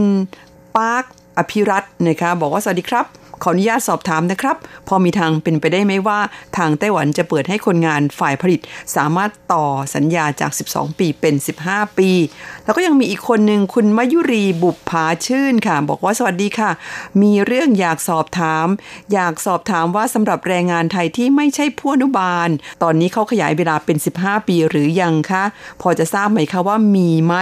[0.77, 1.05] ปาร์ค
[1.39, 3.07] อภิรัตน์นะคะบอกว่าสวัสดีครับ
[3.47, 4.57] ขออนุญาตสอบถามนะครับ
[4.89, 6.21] พอมีทางเป็นไปได้ไหมว่า
[6.57, 8.61] ทางไต้หวันจะเปิดให้คนงานฝ่ายผลิต
[8.97, 11.35] สามารถต่อสัญญาจาก 12 ปีเป็น
[11.65, 12.11] 15 ปี
[12.65, 16.71] แล้วก็ยังมีอีกคนหนึ่งคุณมยุรีบุปผาชื่นค่ะ บอกว่าสวัสดีค่ะ
[17.23, 18.67] มีเรื่องอยากสอบถาม
[19.13, 22.49] อยากสอบถามว่าสำหรับแรงงานไทยที่ไม่ใช่ผู้อนุบาล
[22.83, 25.45] ตอนนี้เขาขยายเวลาเป็น 15 ปีหรือยังคะ
[25.81, 27.35] พอจะทราบไหมคะว่ามีไหม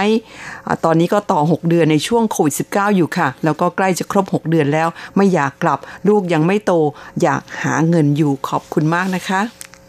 [0.67, 6.73] อตอนนี้ก็ต่อ 6 เดือนในช่วงโควิด -19 อยู่ค่ะ แล้วก็ใกล้จะครบ 6 เดือนแล้ว ไม่อยากกลับลูกยังไม่โต
[7.21, 9.41] อยากหาเงินอยู่ขอบคุณมากนะคะ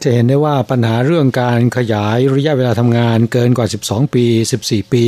[0.03, 4.25] จะเห็นได้ว่าปัญหาเรื่องการขยายระยะเวลาทำงานเกินกว่า 12 ปี
[4.61, 5.05] 14 ปี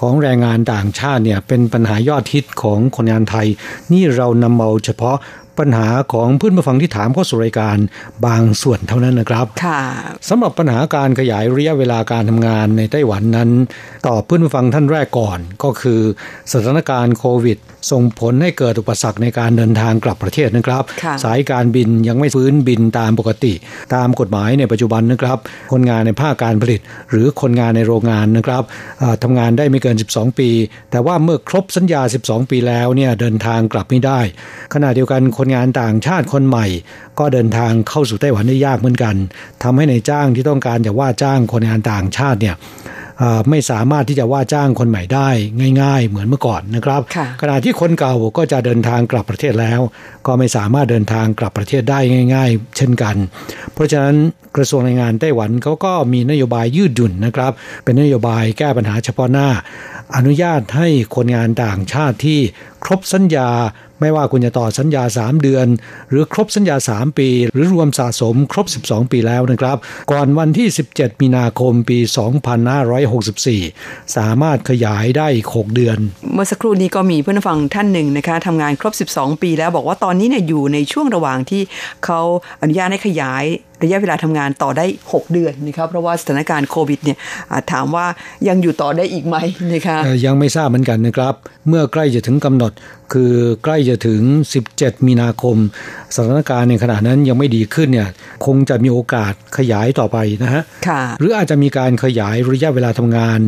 [0.00, 3.48] ของแรงงานต่างชาติเนี่ยเป็นปัญหายอดฮิตของคนงานไทย
[3.92, 5.16] นี่เรานำเอาเฉพาะ
[5.58, 7.76] ปัญหาของเพื่อนผู้ฟังที่ถามเข้าสู่รายการ
[8.26, 9.80] บางส่วนเท่านั้นนะครับค่ะ
[10.28, 13.50] สำหรับปัญหาการขยายระยะเวลาการทำงานในไต้หวันนั้น
[14.06, 16.00] ตอบเพื่อนผู้ฟังท่านแรกก่อน ก็คือ
[16.52, 17.58] สถานการณ์โควิด
[17.90, 23.52] ส่งผลให้เกิดอุปสรรคในการเดินทางกลับประเทศนะครับค่ะสายการบินยังไม่ฟื้นบินตามปกติ
[23.94, 25.38] ตามกฎหมายในปัจจุบันนะครับ
[25.72, 26.80] คนงานในภาคการผลิต
[27.10, 28.62] หรือคนงานในโรงงานนะครับ
[28.98, 30.50] เอ่อทำงานได้ไม่เกิน 12 ปี
[30.90, 34.20] แต่ว่าเมื่อครบสัญญา 12 ปีแล้วเนี่ยเดินทางกลับไม่ได้
[34.74, 36.66] ขณะเดียวกันคนงานต่างชาติคนใหม่
[37.18, 39.14] ก็เดินทางเข้าสู่ไต้หวันได้ยากเหมือนกัน
[39.62, 42.56] ทำให้ในายจ้างที่ต้องการจะว่าจ้างคนงานต่างชาติเนี่ย
[43.18, 45.28] เอ่อไม่สามารถที่จะว่าจ้างคนใหม่ได้
[45.82, 49.80] ง่าย ๆ เหมือนเมื่อก่อนนะครับค่ะขณะที่คนเก่าก็จะเดินทางกลับประเทศแล้ว
[50.26, 51.98] ก็ไม่สามารถเดินทางกลับประเทศได้
[52.34, 53.16] ง่าย ๆ เช่นกัน
[53.72, 54.16] เพราะฉะนั้น
[54.56, 57.52] กระทรวงแรงงานไต้หวันเขาก็มีนโยบายยืดหยุ่นนะครับ
[57.84, 59.48] เป็นนโยบายแก้ปัญหาเฉพาะหน้า
[60.16, 62.40] อนุญาตให้คนงานต่างชาติที่
[62.84, 63.50] ครบสัญญา
[64.00, 65.66] ไม่ว่าคุณจะต่อสัญญา 3 เดือน
[66.10, 69.76] หรือครบสัญญา 3 ปี หรือรวมสะสมครบ 12 ปีแล้วนะครับ
[70.12, 71.98] ก่อนวันที่ 17 มีนาคมปี
[73.26, 75.98] 2564 สามารถขยายได้อีก 6 เดือน
[76.34, 81.62] เมื่อสักครู่นี้ก็มีเพื่อนฟังท่านหนึ่งนะคะทำงานครบ 12 ปีแล้วบอกว่าตอนนี้เนี่ยอยู่ในช่วงระหว่างที่
[82.04, 82.20] เขา
[82.60, 83.44] อนุญาตให้ขยาย
[83.82, 87.18] ระยะเวลาทำงานต่อได้ 6 เดือนนะครับเพราะว่าสถานการณ์โควิดเนี่ย
[87.50, 88.06] อ่าถามว่า
[88.48, 89.36] ยังอยู่ต่อได้อีกไหม
[89.72, 91.34] นะคะเอ่อยังไม่ทราบเหมือนกันนะครับ
[91.68, 92.72] เมื่อใกล้จะถึงกำหนด
[93.12, 93.32] คือ
[93.64, 94.22] ใกล้จะถึง
[94.64, 95.56] 17 มีนาคม
[96.14, 98.08] สถานการณ์ในขณะนั้นยังไม่ดีขึ้นเนี่ย
[98.46, 103.40] คงจะมีโอกาสขยายต่อไปนะฮะค่ะหรืออาจจะมีการขยายระยะเวลาทำงาน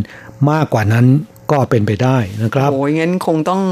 [0.51, 1.07] มากกว่านั้น
[1.53, 3.63] ก็เป็นไปได้นะครับโอ้ยงั้นคงต้อง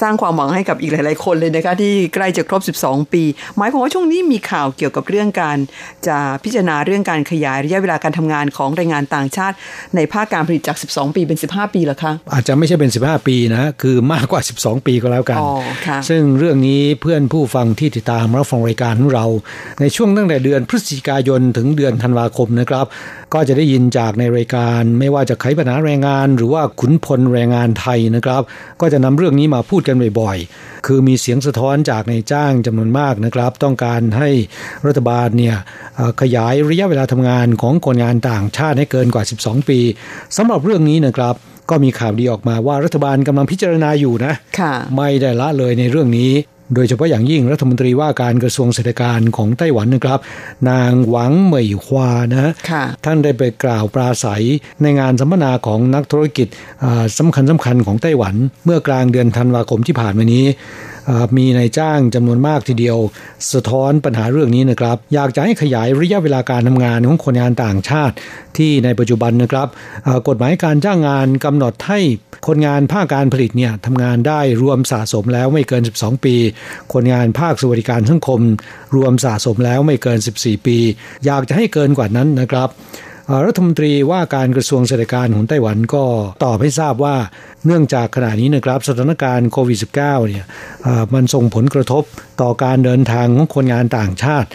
[0.00, 3.22] สร้างความหวังให้กับอีกหลาย ๆ คนเลยนะคะที่ใกล้จะครบ 12 ปี
[3.56, 5.58] หมายความว่าช่วงนี้มีข่าวเกี่ยวกับเรื่องการ
[6.06, 9.56] จะพิจารณาเรื่องการขยายระยะเวลาการทำงานของแรงงานต่างชาติ
[9.96, 15.50] ในภาคการผลิตจาก 12 ปีเป็น 15 ปีเหรอคะอาจจะไม่ใช่เป็น 15 ปีนะคือมากกว่า 12 ปีก็แล้วกันอ๋อ
[15.86, 19.26] ค่ะซึ่งเรื่องนี้เพื่อนผู้ฟังที่ติดตามรับฟังรายการของเรา
[19.80, 22.86] ในช่วงตั้งแต่เดือนพฤศจิกายนถึงเดือนธันวาคมนะครับ
[23.34, 28.42] ก็จะได้ยินจากในรายการไม่ว่าจะไขปัญหาแรงงาน หรือว่าขุนพลคนแรงงานไทยนะครับ
[28.80, 34.30] ก็จะนำเรื่องนี้มาพูดกันบ่อยๆ คือมีเสียงสะท้อนจากในจ้างจำนวนมากนะครับ ต้องการให้
[34.86, 35.56] รัฐบาลเนี่ย
[35.96, 39.80] เอ่อขยายระยะเวลาทำงานของคนงานต่างชาติให้เกินกว่า 12 ปี
[40.36, 41.34] สำหรับเรื่องนี้นะครับ
[41.70, 46.30] ก็มีข่าวดีออกมาว่ารัฐบาลกำลังพิจารณาอยู่นะค่ะไม่ได้ละเลยในเรื่องนี้
[46.74, 50.18] โดยเฉพาะอย่างยิ่งรัฐมนตรีว่าการกระทรวงเศรษฐการของไต้หวันนะครับ
[50.70, 54.44] นางหวังเหมยควานะค่ะท่านได้ไปกล่าวปราศัย
[54.82, 56.48] ในงานสัมมนาของนักธุรกิจ
[56.82, 60.91] อ่าสำคัญสำคัญของไต้หวัน เมื่อกลางเดือนธันวาคมที่ผ่านมานี้อ่า
[61.36, 62.98] มีนายจ้างจำนวนมากทีเดียว
[63.52, 68.14] สะท้อนปัญหาเรื่องนี้นะครับ อยากจะให้ขยายระยะเวลาการทำงานของคนงานต่างชาติ
[68.56, 69.68] ที่ในปัจจุบันนะครับ
[70.28, 72.00] กฎหมายการจ้างงานกำหนดให้
[72.46, 76.34] คนงานภาคการผลิตเนี่ยทำงานได้รวมสะสมแล้วไม่เกิน 12 ปี
[76.92, 78.40] คนงานภาคสวัสดิการสังคม
[78.96, 80.78] รวมสะสมแล้วไม่เกิน 14 ปี
[81.26, 82.68] อยากจะให้เกินกว่านั้นนะครับ
[83.46, 86.04] รัฐมนตรีว่าการกระทรวงเศรษฐการของไต้หวันก็
[86.44, 87.16] ตอบให้ทราบว่า
[87.66, 89.94] เนื่องจากขณะนี้นะครับสถานการณ์โควิด -19
[90.28, 90.44] เนี่ย
[90.82, 92.04] เอ่อมันส่งผลกระทบ
[92.40, 94.48] ต่อการเดินทางของคนงานต่างชาติ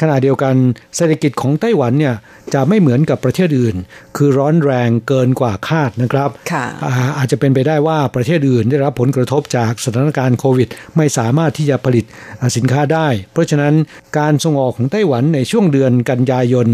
[0.00, 0.54] ขณะเดียวกัน
[0.96, 2.14] เศรษฐกิจของไต้หวันเนี่ย
[2.54, 3.76] จะไม่เหมือนกับประเทศอื่น
[4.16, 12.04] คือร้อนแรงเกินกว่าคาดนะครับค่ะอ่าอาจจะเป็นไปได้ว่าประเทศอื่นได้รับผลกระทบจากสถานการณ์โควิด ไม่สามารถที่จะผลิต
[12.40, 13.74] อ่าสินค้าได้ เพราะฉะนั้น
[14.18, 16.68] การส่งออกของไต้หวันในช่วงเดือนกันยายน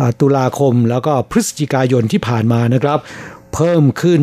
[0.00, 2.98] อ่าตุลาคม แล้วก็พฤศจิกายนที่ผ่านมานะครับ
[3.54, 4.22] เพิ่มขึ้น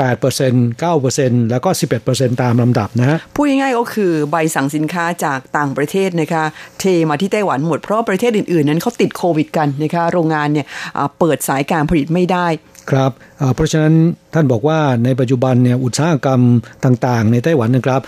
[0.00, 1.70] 8% 9%แล้วก็
[2.06, 6.44] 11%ตามลำดับนะฮะพูดง่ายๆก็คือใบสั่งสินค้าจากต่างประเทศนะคะ
[6.80, 10.66] เทมาที่ไต้หวันหมดเพราะประเทศอื่นๆ นั้นเขาติดโควิดกันนะคะโรงงานเนี่ย
[11.18, 12.46] เปิดสายการผลิตไม่ได้
[12.90, 13.94] ครับเอ่อเพราะฉะนั้น
[14.34, 16.40] ท่านบอกว่าในปัจจุบันเนี่ยอุตสาหกรรม
[16.84, 18.00] ต่างๆ ในไต้หวันนะครับ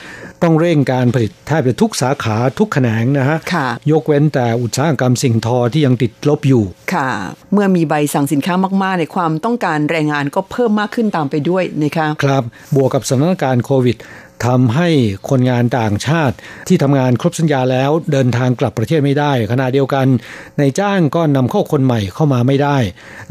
[0.43, 6.65] ต้องเร่งการผลิตแทบจะทุกสาขาทุกแขนงนะฮะค่ะยกเว้นแต่อุตสาหกรรมสิ่งทอที่ยังติดลบอยู่
[6.95, 7.11] ค่ะ
[7.53, 12.43] เมื่อมีใบสั่งสินค้ามากๆ ในยความต้องการแรงงานก็เพิ่มมากขึ้นตามไปด้วยนะคะครับ
[12.77, 13.97] บวกกับสถานการณ์โควิด
[14.47, 14.89] ทำให้
[15.31, 16.37] คนงานต่างชาติ
[16.69, 20.07] ที่ทำงานครบสัญญาแล้วเดินทางกลับประเทศไม่ได้ ขณะเดียวกัน
[20.59, 22.77] ในจ้างก็นำเข้าคนใหม่เข้ามาไม่ได้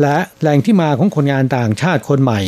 [0.02, 2.40] และแหล่งที่มาของคนงานต่างชาติคนใหม่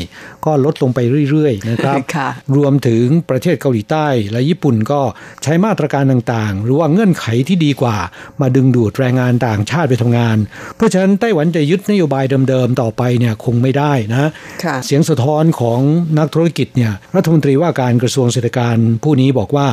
[0.45, 0.99] ก็ลดลงไป
[1.29, 5.01] เรื่อยๆนะครับค่ะรวมถึงประเทศเกาหลีใต้และญี่ปุ่นก็
[5.43, 7.97] ใช้มาตรการต่างๆ หรือว่าเงื่อนไขที่ดีกว่า
[8.41, 10.37] มาดึงดูดแรงงานต่างชาติไปทำงาน
[10.75, 14.29] เพราะฉะนั้นไต้หวันจะยึดนโยบายเดิมๆต่อไปเนี่ยคงไม่ได้นะ
[14.63, 15.79] ค่ะเสียงสะท้อนของ
[16.19, 19.67] นักธุรกิจเนี่ยรัฐมนตรีว่าการกระทรวงเศรษฐการผู้นี้บอกว่า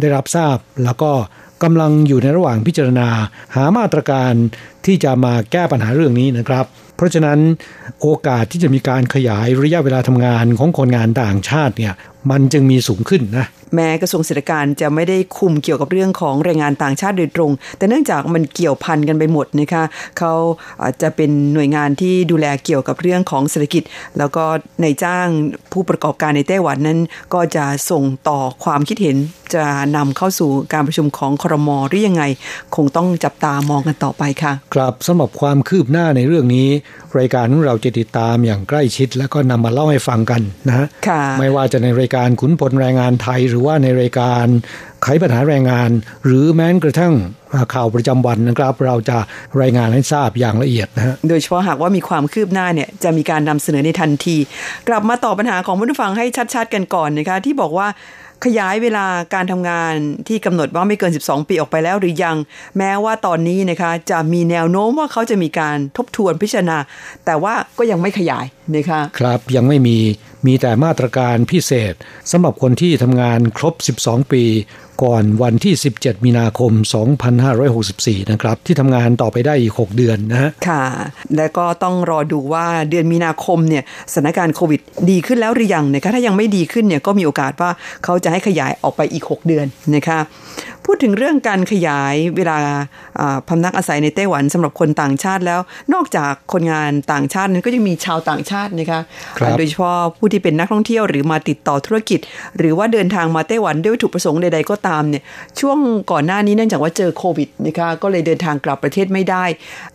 [0.00, 1.12] ได้รับทราบแล้วก็
[1.62, 3.08] กำลังอยู่ในระหว่างพิจารณา
[3.54, 4.32] หามาตรการ
[4.86, 6.64] ที่จะมาแก้ปัญหาเรื่องนี้นะครับ
[7.00, 7.40] เพราะฉะนั้น
[8.02, 11.94] โอกาสที่จะมีการขยายระยะเวลาทำงานของคนงานต่างชาติเนี่ย
[12.30, 19.84] มันจึงมีสูงขึ้นนะแม้กระทรวงเศรษฐการจะไม่ได้คุมเกี่ยวกับเรื่องของแรงงานต่างชาติโดยตรง แต่เนื่องจากมันเกี่ยวพันกันไปหมดนะคะ
[20.18, 20.34] เขา
[20.82, 23.82] อาจจะเป็นหน่วยงานที่ดูแลเกี่ยวกับเรื่องของเศรษฐกิจ
[24.18, 24.44] แล้วก็
[24.82, 25.26] ในจ้าง
[25.72, 27.00] ผู้ประกอบการในไต้หวันนั้น
[27.34, 29.16] ก็จะส่งต่อความคิดเห็น
[29.54, 29.64] จะ
[29.96, 32.22] นำเข้าสู่การประชุมของครมหรือยังไง
[32.76, 36.68] คงต้องจับตามองกันต่อไปค่ะ ครับสำหรับความคืบหน้าในเรื่องนี้
[37.18, 44.46] รายการของเราจะติดตามอย่างใกล้ชิด แล้วก็นำมาเล่าให้ฟังกันนะฮะค่ะไม่ว่าจะในรายการขุนพลแรงงานไทย หรือว่าในรายการ
[45.02, 45.90] ไขปัญหาแรงงาน
[46.24, 47.14] หรือแม้กระทั่ง
[47.74, 49.18] ข่าวประจำวันนะครับ เราจะ
[49.60, 54.36] รายงานให้ทราบอย่างละเอียดนะฮะโดยเฉพาะหากว่ามีความคืบหน้าเนี่ยจะมีการนำเสนอในทันที
[54.88, 57.88] กลับมาตอบปัญหาของผู้ฟังให้ชัด ๆ กันก่อนนะคะที่บอกว่า
[58.44, 59.94] ขยายเวลาการทำงาน
[60.28, 62.36] ที่กำหนดว่าไม่เกิน 12 ปีออกไปแล้วหรือยัง
[62.78, 66.78] แม้ว่าตอนนี้นะคะจะมีแนวโน้มว่าเขาจะมีการทบทวนพิจารณา
[67.26, 69.96] แต่ว่าก็ยังไม่ขยายนะคะครับยังไม่มี
[70.46, 71.94] มีแต่มาตรการพิเศษ
[72.30, 74.42] สำหรับคนที่ทำงานครบ 12 ปี
[75.02, 76.72] ก่อนวันที่ 17 มีนาคม
[77.52, 80.84] 2564 นะครับ ที่ทำงานต่อไปได้อีก 6 เดือนนะฮะค่ะ
[81.36, 83.82] และก็ต้องรอดูว่าเดือนมีนาคมเนี่ย
[84.12, 84.80] สถานการณ์โควิด
[85.10, 87.70] ดีขึ้นแล้วหรือยังนะคะถ้ายังไม่ดีขึ้นเนี่ยก็มีโอกาสว่า
[88.04, 90.18] เขาจะให้ขยายออกไปอีก 6 เดือนนะคะ
[90.92, 92.58] พูดถึงเรื่องการขยายเวลา
[93.20, 95.60] อ่าพำนักอาศัยในไต้หวันสำหรับคนต่างชาติแล้ว
[95.94, 99.00] นอกจากคนงานต่างชาตินั้นก็ยังมีชาวต่างชาตินะคะ
[99.38, 102.20] ครับโดยเฉพาะผู้ที่เป็นนักท่องเที่ยวหรือมาติดต่อธุรกิจ
[102.58, 105.22] หรือว่าเดินทางมาไต้หวันด้วยวัตถุประสงค์ใดๆก็ตามเนี่ย
[105.60, 105.78] ช่วง
[106.12, 109.44] ก่อนหน้านี้เนื่องจากว่าเจอโควิดนะคะก็เลยเดินทางกลับประเทศไม่ได้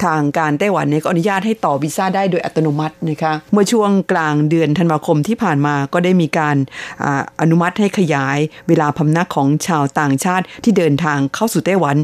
[0.04, 6.56] ทางการไต้หวันเนี่ยก็อนุญาตให้ต่อวีซ่าได้โดยอัตโนมัตินะคะเมื่อช่วงกลางเดือนธันวาคมที่ผ่านมาก็ได้มีการ
[7.04, 8.38] อาอนุมัติให้ขยาย
[8.68, 11.96] เวลาพำนักของชาวต่างชาติที่เดินินทางเข้าสู่ไต้หวัน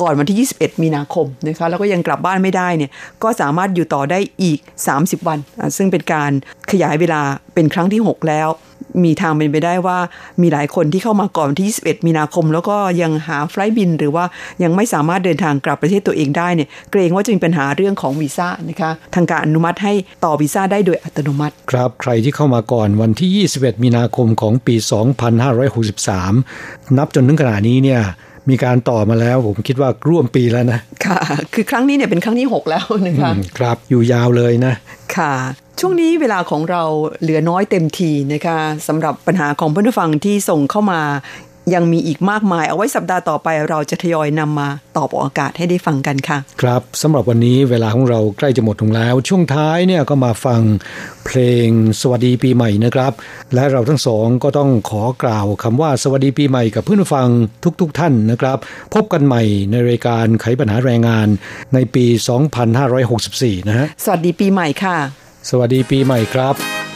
[0.00, 2.90] ก่อนวันที่ 21 มีนาคมนะคะแล้วก็ยังกลับบ้านไม่ได้เนี่ย
[3.22, 4.58] ก็สามารถอยู่ต่อได้อีก
[4.94, 5.38] 30 วัน
[5.76, 6.30] ซึ่งเป็นการ
[6.70, 7.22] ขยายเวลา
[7.54, 8.48] เป็นครั้งที่ 6 แล้ว
[9.04, 9.98] มีทางเป็นไปได้ว่า
[10.42, 14.24] มีหลายคนที่เข้ามาก่อนวันที่ 21 มีนาคม แล้วก็ยังหาไฟล์บิน หรือว่า
[14.62, 19.92] ยังไม่สามารถเดินทางกลับประเทศตัวเองได้เนี่ยเกรงว่าจะมีปัญหาเรื่องของวีซ่านะคะทางการอนุมัติให้
[20.24, 24.74] ต่อวีซ่าได้โดยอัตโนมัติ ครับใครที่เข้ามาก่อนวันที่ 21 มีนาคมของปี
[25.66, 28.02] 2563 นับจนถึงขณะนี้เนี่ย
[28.50, 31.20] มีการต่อมาแล้ว ผมคิดว่าร่วมปีแล้วนะ ค่ะ
[31.54, 34.74] คือครั้งนี้เนี่ยเป็นครั้งที่ 6 แล้วนะคะอืมครับอยู่ยาวเลยนะ
[35.16, 35.34] ค่ะ
[35.80, 36.82] ช่วงนี้เวลาของเรา
[37.22, 41.00] เหลือน้อยเต็มทีนะคะสำหรับปัญหาของเพื่อนผู้ฟังที่ส่งเข้ามา
[41.74, 50.60] ยังมีอีกมากมาย เอาไว้สัปดาห์ต่อไปเราจะทยอยนำมาตอบออกอากาศให้ได้ฟังกันค่ะ ครับสำหรับวันนี้เวลาของเราใกล้จะหมดลงแล้ว ช่วงท้ายเนี่ยก็มาฟัง
[51.26, 51.68] เพลง
[52.00, 53.12] สวัสดีปีใหม่นะครับ
[53.54, 57.28] และเราทั้งสองก็ต้องขอกล่าวคำว่าสวัสดีปีใหม่กับเพื่อนผู้ฟัง
[57.80, 58.58] ทุกๆทท่านนะครับ
[58.94, 61.28] พบกันใหม่ในรายการไขปัญหาแรงงาน
[61.74, 62.06] ในปี
[62.86, 64.96] 2564 นะฮะสวัสดีปีใหม่ค่ะ
[65.50, 66.95] สวัสดีปีใหม่ครับ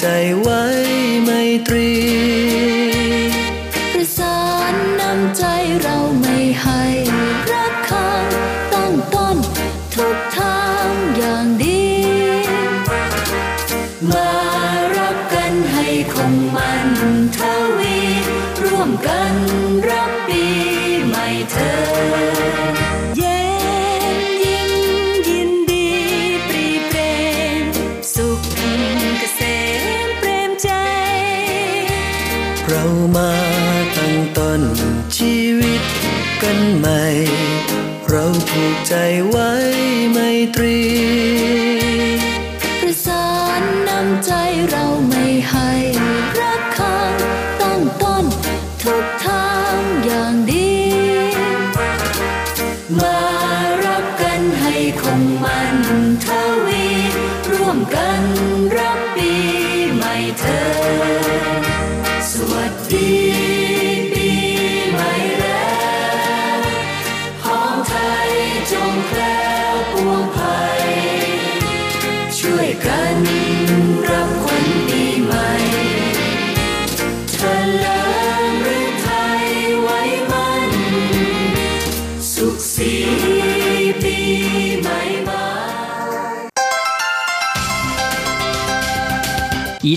[0.00, 0.06] ใจ
[0.40, 0.62] ไว้
[1.24, 1.30] ไม
[1.66, 1.88] ตรี